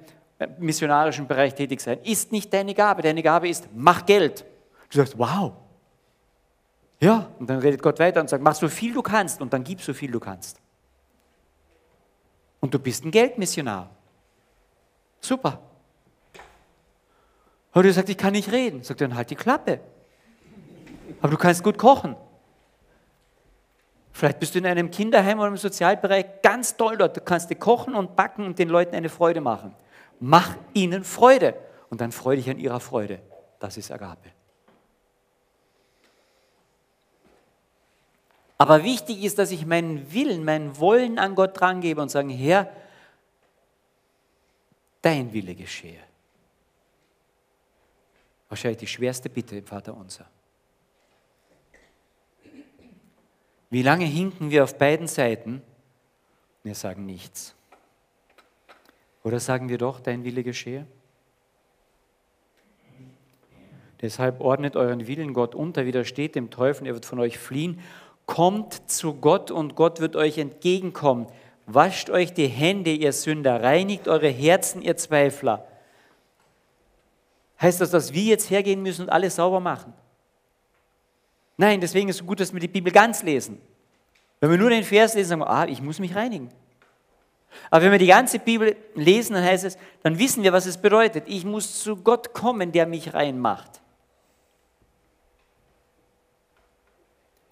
missionarischen 0.58 1.26
Bereich 1.26 1.54
tätig 1.54 1.80
sein. 1.80 1.98
Ist 2.02 2.32
nicht 2.32 2.52
deine 2.52 2.74
Gabe. 2.74 3.02
Deine 3.02 3.22
Gabe 3.22 3.48
ist, 3.48 3.68
mach 3.74 4.06
Geld. 4.06 4.44
Du 4.90 4.98
sagst, 4.98 5.18
wow. 5.18 5.52
Ja, 7.00 7.30
und 7.38 7.48
dann 7.48 7.58
redet 7.58 7.82
Gott 7.82 7.98
weiter 7.98 8.20
und 8.20 8.28
sagt, 8.28 8.42
mach 8.42 8.54
so 8.54 8.68
viel 8.68 8.92
du 8.92 9.02
kannst 9.02 9.40
und 9.40 9.52
dann 9.52 9.64
gib 9.64 9.80
so 9.80 9.94
viel 9.94 10.10
du 10.10 10.20
kannst. 10.20 10.60
Und 12.60 12.74
du 12.74 12.78
bist 12.78 13.04
ein 13.04 13.10
Geldmissionar. 13.10 13.90
Super. 15.20 15.60
Aber 17.72 17.82
du 17.82 17.92
sagst, 17.92 18.10
ich 18.10 18.18
kann 18.18 18.32
nicht 18.32 18.52
reden. 18.52 18.82
Sagt 18.82 19.00
dann 19.00 19.14
halt 19.14 19.30
die 19.30 19.36
Klappe. 19.36 19.80
Aber 21.20 21.30
du 21.30 21.36
kannst 21.38 21.62
gut 21.62 21.78
kochen. 21.78 22.16
Vielleicht 24.12 24.40
bist 24.40 24.54
du 24.54 24.58
in 24.58 24.66
einem 24.66 24.90
Kinderheim 24.90 25.38
oder 25.38 25.48
im 25.48 25.56
Sozialbereich 25.56 26.42
ganz 26.42 26.76
toll 26.76 26.96
dort. 26.96 27.16
Du 27.16 27.20
kannst 27.20 27.48
dir 27.48 27.54
kochen 27.54 27.94
und 27.94 28.16
backen 28.16 28.44
und 28.44 28.58
den 28.58 28.68
Leuten 28.68 28.94
eine 28.94 29.08
Freude 29.08 29.40
machen. 29.40 29.74
Mach 30.20 30.56
ihnen 30.74 31.02
Freude 31.02 31.58
und 31.88 32.00
dann 32.00 32.12
freu 32.12 32.36
dich 32.36 32.48
an 32.48 32.58
ihrer 32.58 32.80
Freude. 32.80 33.20
Das 33.58 33.76
ist 33.76 33.90
Agape. 33.90 34.30
Aber 38.58 38.84
wichtig 38.84 39.24
ist, 39.24 39.38
dass 39.38 39.50
ich 39.50 39.64
meinen 39.64 40.12
Willen, 40.12 40.44
mein 40.44 40.78
Wollen 40.78 41.18
an 41.18 41.34
Gott 41.34 41.58
drangebe 41.58 42.02
und 42.02 42.10
sage, 42.10 42.30
Herr, 42.34 42.70
dein 45.00 45.32
Wille 45.32 45.54
geschehe. 45.54 46.02
Wahrscheinlich 48.50 48.80
die 48.80 48.86
schwerste 48.86 49.30
Bitte 49.30 49.56
im 49.56 49.66
Vater 49.66 49.96
unser. 49.96 50.26
Wie 53.70 53.82
lange 53.82 54.04
hinken 54.04 54.50
wir 54.50 54.64
auf 54.64 54.76
beiden 54.76 55.06
Seiten? 55.06 55.62
Wir 56.62 56.74
sagen 56.74 57.06
nichts. 57.06 57.54
Oder 59.22 59.40
sagen 59.40 59.68
wir 59.68 59.78
doch, 59.78 60.00
dein 60.00 60.24
Wille 60.24 60.42
geschehe? 60.42 60.86
Deshalb 64.00 64.40
ordnet 64.40 64.76
euren 64.76 65.06
Willen 65.06 65.34
Gott 65.34 65.54
unter, 65.54 65.84
widersteht 65.84 66.34
dem 66.34 66.50
Teufel, 66.50 66.86
er 66.86 66.94
wird 66.94 67.04
von 67.04 67.20
euch 67.20 67.38
fliehen. 67.38 67.80
Kommt 68.24 68.90
zu 68.90 69.14
Gott 69.14 69.50
und 69.50 69.76
Gott 69.76 70.00
wird 70.00 70.16
euch 70.16 70.38
entgegenkommen. 70.38 71.26
Wascht 71.66 72.08
euch 72.08 72.32
die 72.32 72.46
Hände, 72.46 72.92
ihr 72.92 73.12
Sünder, 73.12 73.62
reinigt 73.62 74.08
eure 74.08 74.28
Herzen, 74.28 74.80
ihr 74.80 74.96
Zweifler. 74.96 75.66
Heißt 77.60 77.80
das, 77.80 77.90
dass 77.90 78.14
wir 78.14 78.22
jetzt 78.22 78.48
hergehen 78.48 78.82
müssen 78.82 79.02
und 79.02 79.08
alles 79.10 79.36
sauber 79.36 79.60
machen? 79.60 79.92
Nein, 81.58 81.82
deswegen 81.82 82.08
ist 82.08 82.22
es 82.22 82.26
gut, 82.26 82.40
dass 82.40 82.54
wir 82.54 82.60
die 82.60 82.68
Bibel 82.68 82.90
ganz 82.90 83.22
lesen. 83.22 83.60
Wenn 84.40 84.50
wir 84.50 84.56
nur 84.56 84.70
den 84.70 84.82
Vers 84.82 85.14
lesen, 85.14 85.28
sagen 85.28 85.42
wir, 85.42 85.50
ah, 85.50 85.66
ich 85.66 85.82
muss 85.82 85.98
mich 85.98 86.14
reinigen. 86.14 86.48
Aber 87.70 87.84
wenn 87.84 87.92
wir 87.92 87.98
die 87.98 88.06
ganze 88.06 88.38
Bibel 88.38 88.76
lesen, 88.94 89.34
dann 89.34 89.44
heißt 89.44 89.64
es, 89.64 89.78
dann 90.02 90.18
wissen 90.18 90.42
wir, 90.42 90.52
was 90.52 90.66
es 90.66 90.78
bedeutet. 90.78 91.24
Ich 91.26 91.44
muss 91.44 91.82
zu 91.82 91.96
Gott 91.96 92.32
kommen, 92.32 92.72
der 92.72 92.86
mich 92.86 93.14
rein 93.14 93.38
macht. 93.38 93.80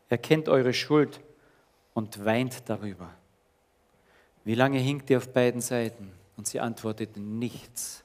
Erkennt 0.08 0.48
eure 0.48 0.72
Schuld 0.72 1.20
und 1.94 2.24
weint 2.24 2.68
darüber. 2.68 3.11
Wie 4.44 4.54
lange 4.54 4.78
hinkt 4.78 5.11
ihr 5.11 5.18
auf 5.18 5.28
beiden 5.32 5.61
Seiten? 5.61 6.12
Und 6.37 6.46
sie 6.46 6.61
antwortete 6.61 7.20
nichts, 7.20 8.04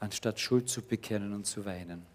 anstatt 0.00 0.40
Schuld 0.40 0.68
zu 0.68 0.82
bekennen 0.82 1.34
und 1.34 1.44
zu 1.44 1.66
weinen. 1.66 2.06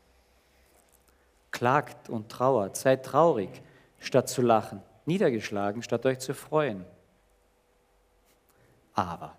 Klagt 1.51 2.09
und 2.09 2.29
trauert, 2.29 2.75
seid 2.75 3.05
traurig, 3.05 3.61
statt 3.99 4.27
zu 4.27 4.41
lachen, 4.41 4.81
niedergeschlagen, 5.05 5.83
statt 5.83 6.05
euch 6.07 6.17
zu 6.17 6.33
freuen. 6.33 6.83
Aber 8.93 9.37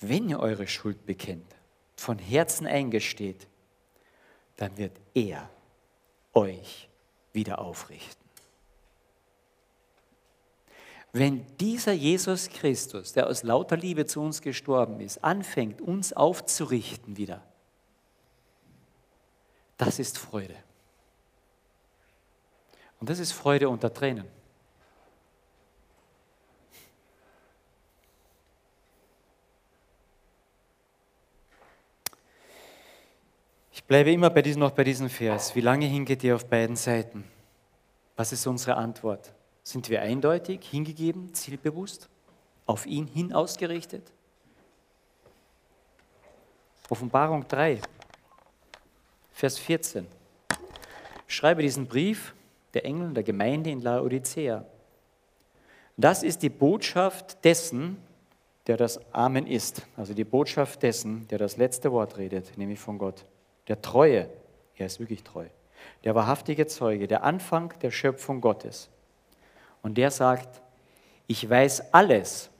wenn 0.00 0.28
ihr 0.28 0.40
eure 0.40 0.66
Schuld 0.66 1.06
bekennt, 1.06 1.54
von 1.96 2.18
Herzen 2.18 2.66
eingesteht, 2.66 3.46
dann 4.56 4.76
wird 4.76 4.92
er 5.14 5.48
euch 6.34 6.88
wieder 7.32 7.58
aufrichten. 7.58 8.26
Wenn 11.12 11.46
dieser 11.56 11.92
Jesus 11.92 12.50
Christus, 12.50 13.14
der 13.14 13.26
aus 13.26 13.42
lauter 13.42 13.76
Liebe 13.76 14.04
zu 14.04 14.20
uns 14.20 14.42
gestorben 14.42 15.00
ist, 15.00 15.24
anfängt, 15.24 15.80
uns 15.80 16.12
aufzurichten 16.12 17.16
wieder, 17.16 17.42
das 19.78 19.98
ist 19.98 20.18
Freude. 20.18 20.56
Und 23.00 23.08
das 23.08 23.18
ist 23.18 23.32
Freude 23.32 23.68
unter 23.68 23.92
Tränen. 23.92 24.26
Bleibe 33.86 34.12
immer 34.12 34.30
bei 34.30 34.42
diesem, 34.42 34.60
noch 34.60 34.72
bei 34.72 34.84
diesem 34.84 35.08
Vers. 35.08 35.54
Wie 35.54 35.60
lange 35.60 35.86
hingeht 35.86 36.24
ihr 36.24 36.34
auf 36.34 36.46
beiden 36.46 36.76
Seiten? 36.76 37.24
Was 38.16 38.32
ist 38.32 38.46
unsere 38.46 38.76
Antwort? 38.76 39.32
Sind 39.62 39.88
wir 39.90 40.02
eindeutig, 40.02 40.64
hingegeben, 40.64 41.34
zielbewusst, 41.34 42.08
auf 42.66 42.86
ihn 42.86 43.06
hin 43.06 43.32
ausgerichtet? 43.32 44.12
Offenbarung 46.88 47.46
3, 47.48 47.80
Vers 49.32 49.58
14. 49.58 50.06
Ich 51.28 51.34
schreibe 51.34 51.62
diesen 51.62 51.86
Brief 51.86 52.34
der 52.74 52.84
Engel 52.84 53.12
der 53.12 53.24
Gemeinde 53.24 53.70
in 53.70 53.80
Laodicea. 53.80 54.64
Das 55.96 56.22
ist 56.22 56.42
die 56.42 56.48
Botschaft 56.48 57.44
dessen, 57.44 57.96
der 58.66 58.76
das 58.76 59.00
Amen 59.12 59.46
ist. 59.46 59.82
Also 59.96 60.14
die 60.14 60.24
Botschaft 60.24 60.82
dessen, 60.82 61.26
der 61.28 61.38
das 61.38 61.56
letzte 61.56 61.90
Wort 61.90 62.18
redet, 62.18 62.56
nämlich 62.56 62.78
von 62.78 62.98
Gott. 62.98 63.24
Der 63.68 63.82
Treue, 63.82 64.28
er 64.76 64.86
ist 64.86 65.00
wirklich 65.00 65.24
treu. 65.24 65.46
Der 66.04 66.14
wahrhaftige 66.14 66.66
Zeuge, 66.66 67.06
der 67.08 67.24
Anfang 67.24 67.74
der 67.80 67.90
Schöpfung 67.90 68.40
Gottes. 68.40 68.90
Und 69.82 69.98
der 69.98 70.10
sagt, 70.10 70.62
ich 71.26 71.48
weiß 71.48 71.92
alles, 71.92 72.50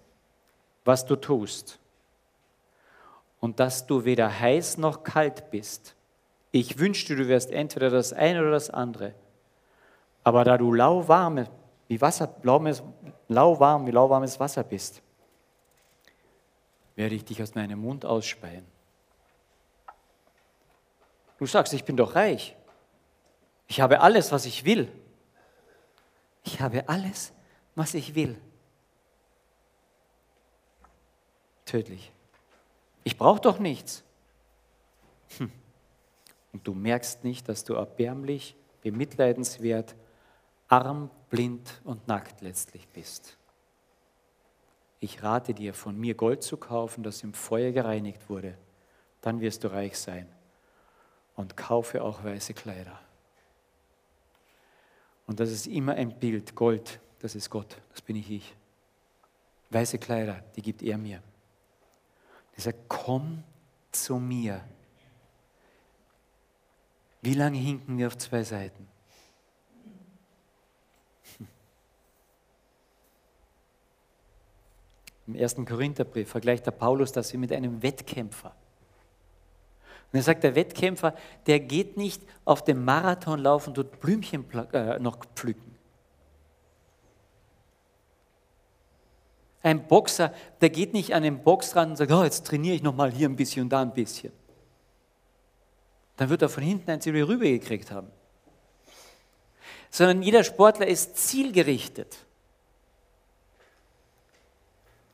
was 0.84 1.06
du 1.06 1.16
tust 1.16 1.78
und 3.40 3.60
dass 3.60 3.86
du 3.86 4.04
weder 4.04 4.40
heiß 4.40 4.78
noch 4.78 5.04
kalt 5.04 5.50
bist. 5.50 5.94
Ich 6.52 6.78
wünschte, 6.78 7.16
du 7.16 7.28
wärst 7.28 7.50
entweder 7.50 7.90
das 7.90 8.12
eine 8.12 8.40
oder 8.40 8.52
das 8.52 8.70
andere. 8.70 9.14
Aber 10.24 10.42
da 10.44 10.56
du 10.58 10.72
lauwarm 10.72 11.46
wie 11.88 12.00
Wasser, 12.00 12.34
lauwarm 13.28 13.86
wie 13.86 13.90
lauwarmes 13.90 14.40
Wasser 14.40 14.64
bist, 14.64 15.02
werde 16.96 17.14
ich 17.14 17.24
dich 17.24 17.42
aus 17.42 17.54
meinem 17.54 17.78
Mund 17.78 18.04
ausspeien. 18.04 18.64
Du 21.38 21.46
sagst, 21.46 21.72
ich 21.72 21.84
bin 21.84 21.96
doch 21.96 22.14
reich. 22.14 22.56
Ich 23.66 23.80
habe 23.80 24.00
alles, 24.00 24.32
was 24.32 24.46
ich 24.46 24.64
will. 24.64 24.90
Ich 26.44 26.60
habe 26.60 26.88
alles, 26.88 27.32
was 27.74 27.94
ich 27.94 28.14
will. 28.14 28.40
Tödlich. 31.64 32.12
Ich 33.02 33.18
brauche 33.18 33.40
doch 33.40 33.58
nichts. 33.58 34.04
Hm. 35.38 35.50
Und 36.52 36.66
du 36.66 36.74
merkst 36.74 37.24
nicht, 37.24 37.48
dass 37.48 37.64
du 37.64 37.74
erbärmlich, 37.74 38.56
bemitleidenswert, 38.82 39.96
arm, 40.68 41.10
blind 41.28 41.80
und 41.84 42.06
nackt 42.08 42.40
letztlich 42.40 42.88
bist. 42.88 43.36
Ich 45.00 45.22
rate 45.22 45.54
dir, 45.54 45.74
von 45.74 45.98
mir 45.98 46.14
Gold 46.14 46.42
zu 46.42 46.56
kaufen, 46.56 47.02
das 47.02 47.22
im 47.22 47.34
Feuer 47.34 47.72
gereinigt 47.72 48.30
wurde. 48.30 48.56
Dann 49.20 49.40
wirst 49.40 49.64
du 49.64 49.68
reich 49.68 49.98
sein. 49.98 50.28
Und 51.36 51.56
kaufe 51.56 52.02
auch 52.02 52.24
weiße 52.24 52.54
Kleider. 52.54 52.98
Und 55.26 55.38
das 55.40 55.50
ist 55.50 55.66
immer 55.66 55.94
ein 55.94 56.18
Bild. 56.18 56.54
Gold, 56.54 57.00
das 57.20 57.34
ist 57.34 57.50
Gott, 57.50 57.76
das 57.90 58.00
bin 58.00 58.16
ich 58.16 58.30
ich. 58.30 58.54
Weiße 59.70 59.98
Kleider, 59.98 60.42
die 60.54 60.62
gibt 60.62 60.82
er 60.82 60.96
mir. 60.96 61.22
Er 62.54 62.62
sagt, 62.62 62.78
komm 62.88 63.42
zu 63.92 64.18
mir. 64.18 64.62
Wie 67.20 67.34
lange 67.34 67.58
hinken 67.58 67.98
wir 67.98 68.06
auf 68.06 68.16
zwei 68.16 68.42
Seiten? 68.42 68.88
Im 75.26 75.34
ersten 75.34 75.66
Korintherbrief 75.66 76.30
vergleicht 76.30 76.66
der 76.66 76.70
Paulus 76.70 77.10
das 77.10 77.32
wie 77.32 77.36
mit 77.36 77.52
einem 77.52 77.82
Wettkämpfer. 77.82 78.54
Und 80.12 80.18
er 80.18 80.22
sagt, 80.22 80.44
der 80.44 80.54
Wettkämpfer, 80.54 81.14
der 81.46 81.60
geht 81.60 81.96
nicht 81.96 82.22
auf 82.44 82.64
dem 82.64 82.84
Marathonlauf 82.84 83.66
und 83.66 83.76
dort 83.76 84.00
Blümchen 84.00 84.44
äh, 84.72 84.98
noch 84.98 85.18
pflücken. 85.34 85.74
Ein 89.62 89.88
Boxer, 89.88 90.32
der 90.60 90.70
geht 90.70 90.92
nicht 90.92 91.12
an 91.12 91.24
den 91.24 91.42
Boxrand 91.42 91.90
und 91.90 91.96
sagt, 91.96 92.12
oh, 92.12 92.22
jetzt 92.22 92.46
trainiere 92.46 92.76
ich 92.76 92.82
nochmal 92.82 93.10
hier 93.10 93.28
ein 93.28 93.34
bisschen 93.34 93.64
und 93.64 93.70
da 93.70 93.82
ein 93.82 93.92
bisschen. 93.92 94.32
Dann 96.16 96.30
wird 96.30 96.42
er 96.42 96.48
von 96.48 96.62
hinten 96.62 96.90
ein 96.90 97.00
Ziel 97.00 97.22
rübergekriegt 97.22 97.90
haben. 97.90 98.10
Sondern 99.90 100.22
jeder 100.22 100.44
Sportler 100.44 100.86
ist 100.86 101.16
zielgerichtet. 101.16 102.25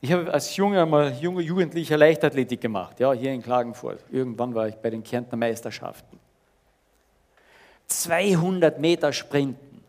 Ich 0.03 0.11
habe 0.11 0.33
als 0.33 0.53
junger, 0.57 0.85
mal 0.85 1.13
junge 1.21 1.41
Jugendlicher 1.41 1.95
Leichtathletik 1.95 2.59
gemacht, 2.59 2.99
ja, 2.99 3.13
hier 3.13 3.31
in 3.31 3.41
Klagenfurt. 3.41 4.03
Irgendwann 4.11 4.53
war 4.53 4.67
ich 4.67 4.75
bei 4.75 4.89
den 4.89 5.01
Kärntner 5.01 5.37
Meisterschaften. 5.37 6.19
200 7.87 8.81
Meter 8.81 9.13
Sprinten. 9.13 9.81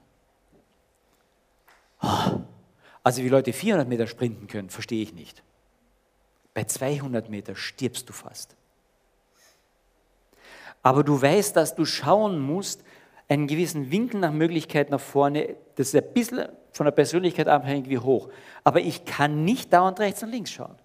Ah, 1.98 2.38
also 3.02 3.24
wie 3.24 3.28
Leute 3.28 3.52
400 3.52 3.88
Meter 3.88 4.06
sprinten 4.06 4.46
können, 4.46 4.70
verstehe 4.70 5.02
ich 5.02 5.14
nicht. 5.14 5.42
Bei 6.54 6.62
200 6.62 7.28
Meter 7.28 7.56
stirbst 7.56 8.08
du 8.08 8.12
fast. 8.12 8.54
Aber 10.84 11.02
du 11.02 11.20
weißt, 11.20 11.56
dass 11.56 11.74
du 11.74 11.84
schauen 11.84 12.38
musst, 12.38 12.84
einen 13.26 13.48
gewissen 13.48 13.90
Winkel 13.90 14.20
nach 14.20 14.32
Möglichkeit 14.32 14.90
nach 14.90 15.00
vorne, 15.00 15.56
das 15.74 15.88
ist 15.88 15.96
ein 15.96 16.12
bisschen 16.12 16.50
von 16.74 16.84
der 16.84 16.92
Persönlichkeit 16.92 17.48
abhängig, 17.48 17.88
wie 17.88 17.98
hoch. 17.98 18.28
Aber 18.64 18.80
ich 18.80 19.04
kann 19.04 19.44
nicht 19.44 19.72
dauernd 19.72 20.00
rechts 20.00 20.22
und 20.22 20.30
links 20.30 20.50
schauen. 20.50 20.76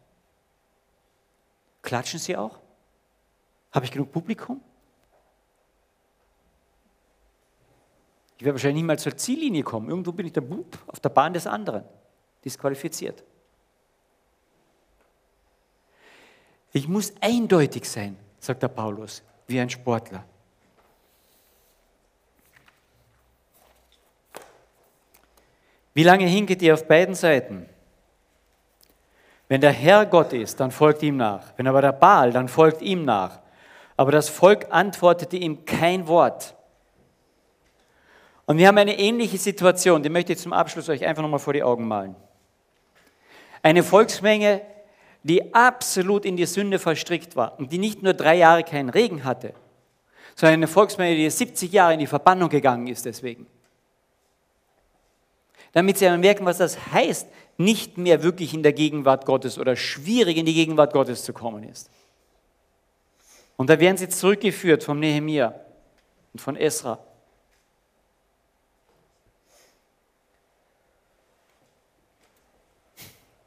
Klatschen 1.81 2.19
Sie 2.19 2.37
auch? 2.37 2.59
Habe 3.71 3.85
ich 3.85 3.91
genug 3.91 4.11
Publikum? 4.11 4.61
Ich 8.37 8.45
werde 8.45 8.55
wahrscheinlich 8.55 8.83
nicht 8.83 8.87
mal 8.87 8.99
zur 8.99 9.17
Ziellinie 9.17 9.63
kommen. 9.63 9.89
Irgendwo 9.89 10.11
bin 10.11 10.27
ich 10.27 10.33
der 10.33 10.41
Bub 10.41 10.77
auf 10.87 10.99
der 10.99 11.09
Bahn 11.09 11.33
des 11.33 11.47
anderen. 11.47 11.83
Disqualifiziert. 12.45 13.23
Ich 16.71 16.87
muss 16.87 17.13
eindeutig 17.19 17.89
sein, 17.89 18.15
sagt 18.39 18.61
der 18.61 18.67
Paulus, 18.67 19.23
wie 19.47 19.59
ein 19.59 19.69
Sportler. 19.69 20.23
Wie 25.93 26.03
lange 26.03 26.25
hinket 26.25 26.61
ihr 26.61 26.73
auf 26.73 26.87
beiden 26.87 27.15
Seiten? 27.15 27.67
Wenn 29.47 29.61
der 29.61 29.71
Herr 29.71 30.05
Gott 30.05 30.31
ist, 30.33 30.59
dann 30.59 30.71
folgt 30.71 31.01
ihm 31.01 31.17
nach. 31.17 31.53
Wenn 31.57 31.67
aber 31.67 31.81
der 31.81 31.91
Baal, 31.91 32.31
dann 32.31 32.47
folgt 32.47 32.81
ihm 32.81 33.03
nach. 33.03 33.39
Aber 33.97 34.11
das 34.11 34.29
Volk 34.29 34.67
antwortete 34.69 35.37
ihm 35.37 35.65
kein 35.65 36.07
Wort. 36.07 36.55
Und 38.45 38.57
wir 38.57 38.67
haben 38.67 38.77
eine 38.77 38.97
ähnliche 38.97 39.37
Situation, 39.37 40.01
die 40.01 40.09
möchte 40.09 40.33
ich 40.33 40.39
zum 40.39 40.53
Abschluss 40.53 40.87
euch 40.89 41.05
einfach 41.05 41.21
nochmal 41.21 41.39
vor 41.39 41.53
die 41.53 41.63
Augen 41.63 41.87
malen. 41.87 42.15
Eine 43.61 43.83
Volksmenge, 43.83 44.61
die 45.23 45.53
absolut 45.53 46.25
in 46.25 46.37
die 46.37 46.45
Sünde 46.45 46.79
verstrickt 46.79 47.35
war 47.35 47.59
und 47.59 47.71
die 47.71 47.77
nicht 47.77 48.01
nur 48.01 48.13
drei 48.13 48.35
Jahre 48.35 48.63
keinen 48.63 48.89
Regen 48.89 49.23
hatte, 49.23 49.53
sondern 50.35 50.59
eine 50.59 50.67
Volksmenge, 50.67 51.15
die 51.15 51.29
70 51.29 51.71
Jahre 51.71 51.93
in 51.93 51.99
die 51.99 52.07
Verbannung 52.07 52.49
gegangen 52.49 52.87
ist 52.87 53.05
deswegen. 53.05 53.47
Damit 55.71 55.97
sie 55.97 56.09
merken, 56.17 56.45
was 56.45 56.57
das 56.57 56.91
heißt, 56.91 57.27
nicht 57.57 57.97
mehr 57.97 58.23
wirklich 58.23 58.53
in 58.53 58.63
der 58.63 58.73
Gegenwart 58.73 59.25
Gottes 59.25 59.59
oder 59.59 59.75
schwierig 59.75 60.37
in 60.37 60.45
die 60.45 60.53
Gegenwart 60.53 60.93
Gottes 60.93 61.23
zu 61.23 61.33
kommen 61.33 61.63
ist. 61.63 61.89
Und 63.57 63.69
da 63.69 63.79
werden 63.79 63.97
sie 63.97 64.07
zurückgeführt 64.07 64.83
von 64.83 64.99
Nehemia 64.99 65.53
und 66.33 66.39
von 66.39 66.55
Esra. 66.55 66.99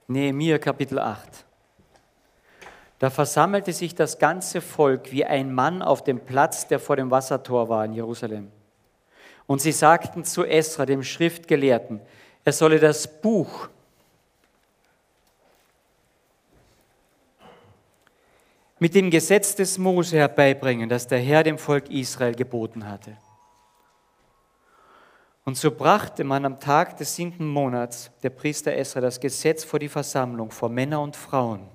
Nehemia 0.07 0.59
Kapitel 0.59 0.99
8. 0.99 1.47
Da 2.99 3.11
versammelte 3.11 3.73
sich 3.73 3.95
das 3.95 4.19
ganze 4.19 4.61
Volk 4.61 5.11
wie 5.11 5.25
ein 5.25 5.53
Mann 5.53 5.83
auf 5.83 6.05
dem 6.05 6.21
Platz, 6.21 6.69
der 6.69 6.79
vor 6.79 6.97
dem 6.97 7.11
Wassertor 7.11 7.69
war 7.69 7.85
in 7.85 7.95
Jerusalem. 7.95 8.53
Und 9.47 9.61
sie 9.61 9.73
sagten 9.73 10.25
zu 10.25 10.45
Esra, 10.45 10.87
dem 10.87 11.03
Schriftgelehrten, 11.03 12.01
er 12.45 12.53
solle 12.53 12.79
das 12.79 13.21
Buch 13.21 13.69
mit 18.79 18.95
dem 18.97 19.11
Gesetz 19.11 19.55
des 19.55 19.79
Mose 19.79 20.17
herbeibringen, 20.17 20.89
das 20.89 21.07
der 21.07 21.21
Herr 21.21 21.45
dem 21.45 21.57
Volk 21.57 21.89
Israel 21.89 22.35
geboten 22.35 22.89
hatte. 22.89 23.17
Und 25.45 25.57
so 25.57 25.71
brachte 25.71 26.25
man 26.25 26.45
am 26.45 26.61
Tag 26.61 26.97
des 26.97 27.15
siebten 27.15 27.47
Monats, 27.47 28.11
der 28.23 28.31
Priester 28.31 28.73
Esra, 28.73 29.01
das 29.01 29.21
Gesetz 29.21 29.65
vor 29.65 29.79
die 29.79 29.89
Versammlung, 29.89 30.51
vor 30.51 30.69
Männer 30.69 31.01
und 31.01 31.17
Frauen 31.17 31.69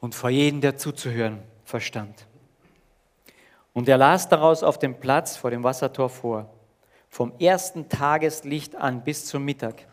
und 0.00 0.14
vor 0.14 0.30
jedem, 0.30 0.60
der 0.60 0.76
zuzuhören 0.76 1.42
verstand. 1.64 2.26
Und 3.74 3.88
er 3.88 3.96
las 3.96 4.28
daraus 4.28 4.62
auf 4.62 4.78
dem 4.78 5.00
Platz 5.00 5.36
vor 5.36 5.50
dem 5.50 5.64
Wassertor 5.64 6.08
vor, 6.08 6.50
vom 7.08 7.32
ersten 7.38 7.88
Tageslicht 7.88 8.76
an 8.76 9.04
bis 9.04 9.26
zum 9.26 9.44
Mittag, 9.44 9.86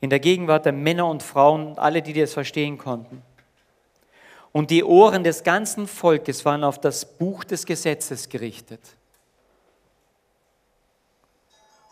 in 0.00 0.10
der 0.10 0.20
Gegenwart 0.20 0.66
der 0.66 0.72
Männer 0.72 1.08
und 1.08 1.22
Frauen 1.22 1.66
und 1.68 1.78
alle, 1.78 2.02
die 2.02 2.12
das 2.12 2.34
verstehen 2.34 2.78
konnten. 2.78 3.22
Und 4.52 4.70
die 4.70 4.84
Ohren 4.84 5.22
des 5.22 5.44
ganzen 5.44 5.86
Volkes 5.86 6.44
waren 6.44 6.64
auf 6.64 6.80
das 6.80 7.18
Buch 7.18 7.44
des 7.44 7.66
Gesetzes 7.66 8.28
gerichtet. 8.28 8.80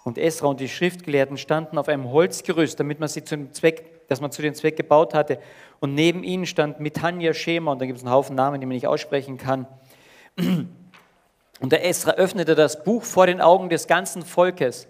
Und 0.03 0.19
Esra 0.19 0.49
und 0.49 0.61
die 0.61 0.69
Schriftgelehrten 0.69 1.39
standen 1.39 1.79
auf 1.79 1.89
einem 1.89 2.11
Holzgerüst, 2.11 2.79
damit 2.79 3.01
man 3.01 3.09
sie 3.09 3.25
zum 3.25 3.53
Zweck, 3.55 4.07
das 4.09 4.21
man 4.21 4.31
zu 4.31 4.43
dem 4.43 4.55
Zweck 4.55 4.77
gebaut 4.77 5.15
hatte. 5.15 5.39
Und 5.81 5.95
neben 5.95 6.23
ihnen 6.23 6.45
stand 6.45 6.79
Mitanja 6.79 7.33
Schema, 7.33 7.73
und 7.73 7.81
da 7.81 7.87
gibt 7.87 7.99
es 7.99 8.05
einen 8.05 8.13
Haufen 8.13 8.37
Namen, 8.37 8.61
die 8.61 8.67
man 8.67 8.75
nicht 8.75 8.87
aussprechen 8.87 9.39
kann. 9.39 9.67
Und 11.61 11.73
der 11.73 11.85
Esra 11.85 12.13
öffnete 12.13 12.55
das 12.55 12.83
Buch 12.83 13.05
vor 13.05 13.27
den 13.27 13.41
Augen 13.41 13.69
des 13.69 13.87
ganzen 13.87 14.23
Volkes. 14.23 14.89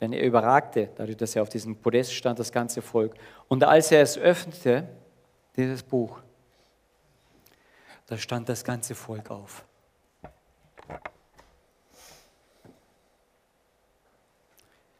Denn 0.00 0.12
er 0.12 0.22
überragte, 0.22 0.90
dadurch, 0.96 1.16
dass 1.16 1.36
er 1.36 1.42
auf 1.42 1.48
diesem 1.48 1.76
Podest 1.76 2.12
stand, 2.12 2.38
das 2.38 2.50
ganze 2.50 2.82
Volk. 2.82 3.14
Und 3.48 3.62
als 3.62 3.92
er 3.92 4.02
es 4.02 4.18
öffnete, 4.18 4.88
dieses 5.56 5.82
Buch, 5.82 6.20
da 8.06 8.18
stand 8.18 8.48
das 8.48 8.64
ganze 8.64 8.94
Volk 8.94 9.30
auf. 9.30 9.64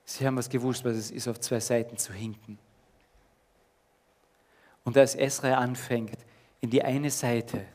Sie 0.05 0.25
haben 0.25 0.37
was 0.37 0.49
gewusst, 0.49 0.85
was 0.85 0.95
es 0.95 1.11
ist, 1.11 1.27
auf 1.27 1.41
zwei 1.41 1.59
Seiten 1.59 1.97
zu 1.97 2.13
hinken. 2.13 2.59
Und 4.85 4.97
als 4.97 5.17
Esra 5.17 5.55
anfängt, 5.55 6.19
in 6.61 6.71
die 6.71 6.85
eine 6.85 7.11
Seite 7.11 7.67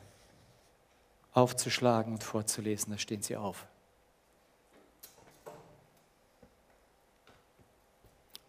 aufzuschlagen 1.32 2.14
und 2.14 2.24
vorzulesen, 2.24 2.92
da 2.92 2.98
stehen 2.98 3.22
sie 3.22 3.36
auf. 3.36 3.66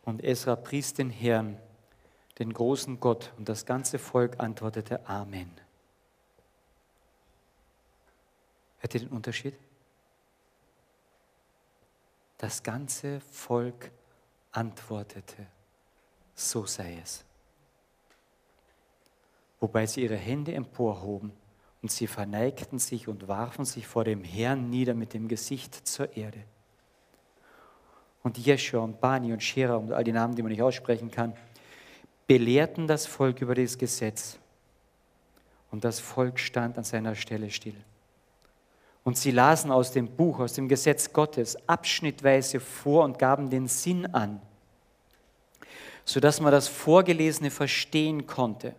Und 0.03 0.23
Esra 0.23 0.55
pries 0.55 0.93
den 0.93 1.09
Herrn 1.09 1.57
den 2.39 2.53
großen 2.53 2.99
Gott. 2.99 3.31
Und 3.37 3.47
das 3.47 3.65
ganze 3.65 3.99
Volk 3.99 4.39
antwortete 4.39 5.07
Amen. 5.07 5.51
Hört 8.79 8.95
ihr 8.95 9.01
den 9.01 9.09
Unterschied? 9.09 9.55
Das 12.39 12.63
ganze 12.63 13.21
Volk 13.21 13.91
antwortete, 14.51 15.45
so 16.33 16.65
sei 16.65 16.97
es. 16.97 17.23
Wobei 19.59 19.85
sie 19.85 20.01
ihre 20.01 20.15
Hände 20.15 20.55
emporhoben 20.55 21.31
und 21.81 21.91
sie 21.91 22.07
verneigten 22.07 22.79
sich 22.79 23.07
und 23.07 23.27
warfen 23.27 23.65
sich 23.65 23.87
vor 23.87 24.03
dem 24.03 24.23
Herrn 24.23 24.69
nieder 24.69 24.93
mit 24.93 25.13
dem 25.13 25.27
Gesicht 25.27 25.75
zur 25.87 26.15
Erde. 26.15 26.43
Und 28.23 28.37
Jeschua 28.37 28.83
und 28.83 29.01
Bani 29.01 29.33
und 29.33 29.41
Shera 29.41 29.75
und 29.75 29.91
all 29.91 30.03
die 30.03 30.11
Namen, 30.11 30.35
die 30.35 30.43
man 30.43 30.51
nicht 30.51 30.61
aussprechen 30.61 31.09
kann, 31.09 31.33
belehrten 32.27 32.87
das 32.87 33.07
Volk 33.07 33.41
über 33.41 33.55
das 33.55 33.77
Gesetz. 33.77 34.37
Und 35.71 35.83
das 35.83 35.99
Volk 35.99 36.39
stand 36.39 36.77
an 36.77 36.83
seiner 36.83 37.15
Stelle 37.15 37.49
still. 37.49 37.75
Und 39.03 39.17
sie 39.17 39.31
lasen 39.31 39.71
aus 39.71 39.91
dem 39.91 40.07
Buch, 40.07 40.39
aus 40.39 40.53
dem 40.53 40.67
Gesetz 40.67 41.11
Gottes, 41.11 41.57
abschnittweise 41.67 42.59
vor 42.59 43.03
und 43.03 43.17
gaben 43.17 43.49
den 43.49 43.67
Sinn 43.67 44.05
an, 44.13 44.39
sodass 46.05 46.39
man 46.39 46.51
das 46.51 46.67
Vorgelesene 46.67 47.49
verstehen 47.49 48.27
konnte. 48.27 48.75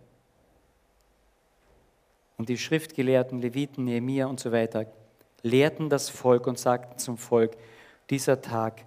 Und 2.43 2.49
die 2.49 2.57
Schriftgelehrten, 2.57 3.39
Leviten, 3.39 3.85
Nehemiah 3.85 4.25
und 4.25 4.37
so 4.37 4.51
weiter, 4.51 4.85
lehrten 5.43 5.89
das 5.89 6.09
Volk 6.09 6.45
und 6.45 6.59
sagten 6.59 6.99
zum 6.99 7.17
Volk, 7.17 7.55
dieser 8.09 8.41
Tag 8.41 8.85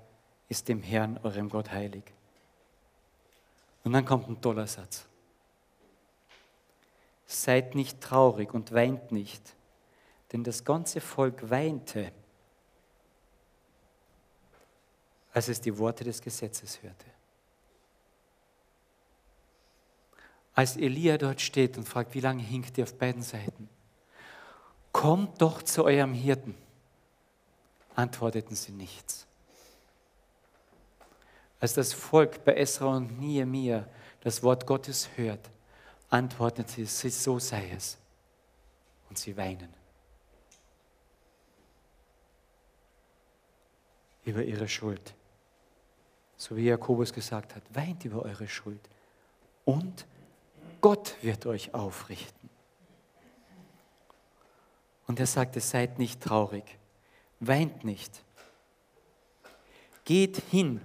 ist 0.51 0.69
dem 0.69 0.83
Herrn, 0.83 1.19
eurem 1.23 1.49
Gott, 1.49 1.71
heilig. 1.71 2.03
Und 3.83 3.95
dann 3.95 4.05
kommt 4.05 4.29
ein 4.29 4.39
toller 4.43 4.67
Satz. 4.67 5.07
Seid 7.25 7.75
nicht 7.75 7.99
traurig 8.03 8.53
und 8.53 8.73
weint 8.73 9.11
nicht, 9.11 9.57
denn 10.33 10.45
das 10.45 10.63
ganze 10.63 11.01
Volk 11.01 11.49
weinte, 11.49 12.13
als 15.33 15.49
es 15.49 15.63
die 15.63 15.79
Worte 15.79 16.05
des 16.05 16.21
Gesetzes 16.21 16.83
hörte. 16.83 17.07
Als 20.57 20.79
Elia 20.79 21.19
dort 21.19 21.43
steht 21.43 21.77
und 21.77 21.87
fragt, 21.87 22.15
wie 22.15 22.21
lange 22.21 22.43
hinkt 22.43 22.79
ihr 22.79 22.85
auf 22.85 22.95
beiden 22.95 23.23
Seiten? 23.23 23.69
Kommt 24.91 25.43
doch 25.43 25.63
zu 25.63 25.85
eurem 25.85 26.15
Hirten, 26.15 26.55
antworteten 27.95 28.57
sie 28.57 28.73
nichts. 28.73 29.27
Als 31.61 31.75
das 31.75 31.93
Volk 31.93 32.43
bei 32.43 32.55
Esra 32.55 32.97
und 32.97 33.21
Nehemiah 33.21 33.87
das 34.21 34.43
Wort 34.43 34.67
Gottes 34.67 35.11
hört, 35.17 35.51
antwortet 36.09 36.71
sie, 36.71 36.87
so 36.87 37.39
sei 37.39 37.71
es. 37.77 37.99
Und 39.11 39.19
sie 39.19 39.37
weinen. 39.37 39.69
Über 44.25 44.43
ihre 44.43 44.69
Schuld. 44.69 45.13
So 46.39 46.57
wie 46.57 46.65
Jakobus 46.65 47.13
gesagt 47.13 47.55
hat, 47.55 47.63
weint 47.75 48.07
über 48.07 48.23
eure 48.23 48.49
Schuld. 48.49 48.81
Und 49.67 50.07
Gott 50.87 51.17
wird 51.21 51.47
euch 51.47 51.75
aufrichten. 51.75 52.49
Und 55.09 55.19
er 55.19 55.27
sagte, 55.27 55.59
seid 55.59 55.99
nicht 55.99 56.23
traurig, 56.23 56.63
weint 57.41 57.83
nicht. 57.83 58.23
Geht 60.05 60.41
hin 60.53 60.81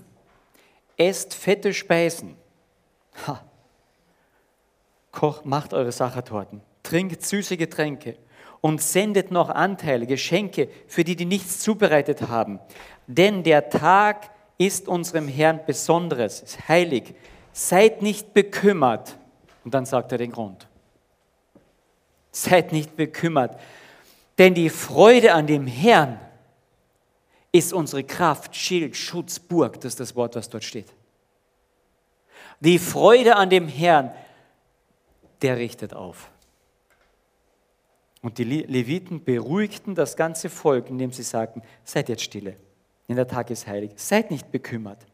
esst 0.97 1.35
fette 1.35 1.71
Speisen. 1.71 2.35
Ha. 3.27 3.45
Kocht, 5.11 5.45
macht 5.45 5.71
eure 5.71 5.91
Sachertorten, 5.91 6.61
trinkt 6.81 7.23
süße 7.23 7.55
Getränke 7.55 8.17
und 8.59 8.81
sendet 8.81 9.29
noch 9.29 9.49
Anteile, 9.49 10.07
Geschenke 10.07 10.67
für 10.87 11.03
die, 11.03 11.15
die 11.15 11.25
nichts 11.25 11.59
zubereitet 11.59 12.23
haben. 12.27 12.59
Denn 13.05 13.43
der 13.43 13.69
Tag 13.69 14.31
ist 14.57 14.87
unserem 14.87 15.27
Herrn 15.27 15.59
Besonderes, 15.67 16.41
ist 16.41 16.67
heilig. 16.67 17.13
Seid 17.53 18.01
nicht 18.01 18.33
bekümmert. 18.33 19.19
Und 19.63 19.73
dann 19.73 19.85
sagt 19.85 20.11
er 20.11 20.17
den 20.17 20.31
Grund. 20.31 20.67
Seid 22.31 22.71
nicht 22.71 22.95
bekümmert, 22.95 23.59
denn 24.37 24.53
die 24.53 24.69
Freude 24.69 25.33
an 25.33 25.47
dem 25.47 25.67
Herrn 25.67 26.19
ist 27.51 27.73
unsere 27.73 28.03
Kraft, 28.03 28.55
Schild, 28.55 28.95
Schutz, 28.95 29.39
Burg. 29.39 29.75
Das 29.75 29.93
ist 29.93 29.99
das 29.99 30.15
Wort, 30.15 30.35
was 30.35 30.49
dort 30.49 30.63
steht. 30.63 30.87
Die 32.61 32.79
Freude 32.79 33.35
an 33.35 33.49
dem 33.49 33.67
Herrn, 33.67 34.11
der 35.41 35.57
richtet 35.57 35.93
auf. 35.93 36.29
Und 38.21 38.37
die 38.37 38.43
Leviten 38.43 39.23
beruhigten 39.23 39.95
das 39.95 40.15
ganze 40.15 40.49
Volk, 40.49 40.89
indem 40.89 41.11
sie 41.11 41.23
sagten, 41.23 41.63
seid 41.83 42.07
jetzt 42.07 42.21
stille, 42.21 42.55
denn 43.09 43.15
der 43.15 43.27
Tag 43.27 43.49
ist 43.49 43.65
heilig, 43.65 43.91
seid 43.95 44.29
nicht 44.29 44.51
bekümmert. 44.51 45.05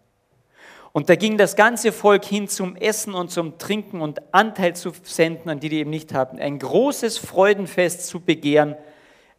Und 0.98 1.10
da 1.10 1.16
ging 1.16 1.38
das 1.38 1.56
ganze 1.56 1.92
Volk 1.92 2.26
hin 2.26 2.48
zum 2.48 2.76
Essen 2.76 3.14
und 3.14 3.30
zum 3.30 3.60
Trinken 3.60 4.02
und 4.02 4.34
Anteil 4.34 4.76
zu 4.76 4.94
senden 5.04 5.48
an 5.48 5.60
die, 5.60 5.70
die 5.70 5.78
eben 5.78 5.92
nicht 5.92 6.12
hatten, 6.12 6.40
ein 6.40 6.58
großes 6.58 7.20
Freudenfest 7.20 8.08
zu 8.08 8.20
begehren, 8.20 8.76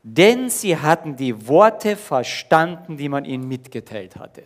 denn 0.04 0.50
sie 0.50 0.76
hatten 0.76 1.16
die 1.16 1.48
Worte 1.48 1.96
verstanden, 1.96 2.96
die 2.96 3.08
man 3.08 3.24
ihnen 3.24 3.48
mitgeteilt 3.48 4.14
hatte. 4.14 4.44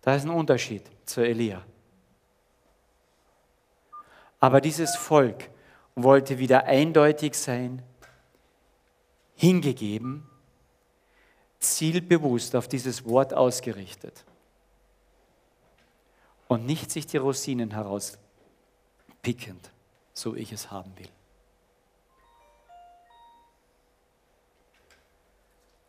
Da 0.00 0.14
ist 0.14 0.24
ein 0.24 0.30
Unterschied 0.30 0.84
zu 1.04 1.20
Elia. 1.20 1.62
Aber 4.38 4.62
dieses 4.62 4.96
Volk 4.96 5.50
wollte 5.94 6.38
wieder 6.38 6.64
eindeutig 6.64 7.34
sein, 7.34 7.82
hingegeben, 9.34 10.29
zielbewusst 11.60 12.56
auf 12.56 12.68
dieses 12.68 13.04
Wort 13.04 13.34
ausgerichtet 13.34 14.24
und 16.48 16.66
nicht 16.66 16.90
sich 16.90 17.06
die 17.06 17.18
Rosinen 17.18 17.70
herauspickend, 17.70 19.70
so 20.14 20.34
ich 20.34 20.52
es 20.52 20.70
haben 20.70 20.92
will. 20.98 21.08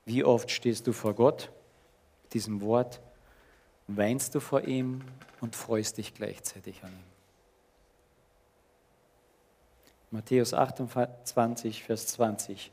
Wie 0.05 0.23
oft 0.23 0.51
stehst 0.51 0.87
du 0.87 0.93
vor 0.93 1.13
Gott, 1.13 1.51
diesem 2.33 2.61
Wort, 2.61 2.99
weinst 3.87 4.35
du 4.35 4.39
vor 4.39 4.65
ihm 4.65 5.01
und 5.39 5.55
freust 5.55 5.97
dich 5.97 6.13
gleichzeitig 6.13 6.83
an 6.83 6.91
ihm? 6.91 7.11
Matthäus 10.11 10.53
28, 10.53 11.83
Vers 11.83 12.07
20. 12.07 12.71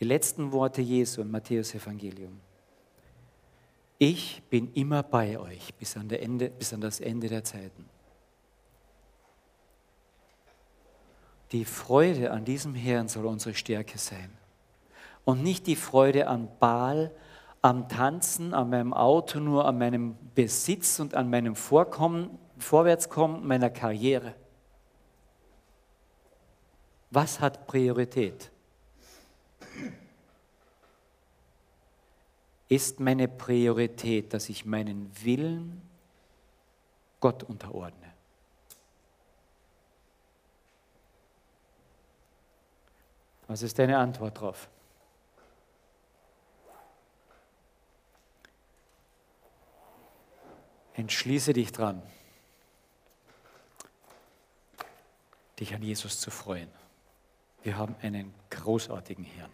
Die 0.00 0.04
letzten 0.04 0.52
Worte 0.52 0.82
Jesu 0.82 1.20
im 1.20 1.30
Matthäus 1.30 1.74
Evangelium. 1.74 2.40
Ich 3.98 4.42
bin 4.50 4.72
immer 4.74 5.02
bei 5.02 5.38
euch 5.38 5.74
bis 5.74 5.96
an, 5.96 6.10
Ende, 6.10 6.50
bis 6.50 6.72
an 6.72 6.80
das 6.80 6.98
Ende 6.98 7.28
der 7.28 7.44
Zeiten. 7.44 7.88
Die 11.52 11.64
Freude 11.64 12.30
an 12.30 12.44
diesem 12.44 12.74
Herrn 12.74 13.08
soll 13.08 13.26
unsere 13.26 13.54
Stärke 13.54 13.98
sein. 13.98 14.30
Und 15.24 15.42
nicht 15.42 15.66
die 15.66 15.76
Freude 15.76 16.26
an 16.26 16.48
Baal, 16.58 17.12
am 17.60 17.88
Tanzen, 17.88 18.54
an 18.54 18.70
meinem 18.70 18.92
Auto, 18.92 19.38
nur 19.38 19.66
an 19.66 19.78
meinem 19.78 20.16
Besitz 20.34 20.98
und 20.98 21.14
an 21.14 21.30
meinem 21.30 21.54
Vorkommen, 21.54 22.38
Vorwärtskommen 22.58 23.46
meiner 23.46 23.70
Karriere. 23.70 24.34
Was 27.10 27.38
hat 27.38 27.66
Priorität? 27.66 28.50
Ist 32.72 33.00
meine 33.00 33.28
Priorität, 33.28 34.32
dass 34.32 34.48
ich 34.48 34.64
meinen 34.64 35.12
Willen 35.22 35.82
Gott 37.20 37.42
unterordne? 37.42 38.14
Was 43.46 43.60
ist 43.60 43.78
deine 43.78 43.98
Antwort 43.98 44.38
darauf? 44.38 44.70
Entschließe 50.94 51.52
dich 51.52 51.72
dran, 51.72 52.02
dich 55.60 55.74
an 55.74 55.82
Jesus 55.82 56.18
zu 56.18 56.30
freuen. 56.30 56.70
Wir 57.64 57.76
haben 57.76 57.94
einen 58.00 58.32
großartigen 58.48 59.24
Herrn. 59.24 59.50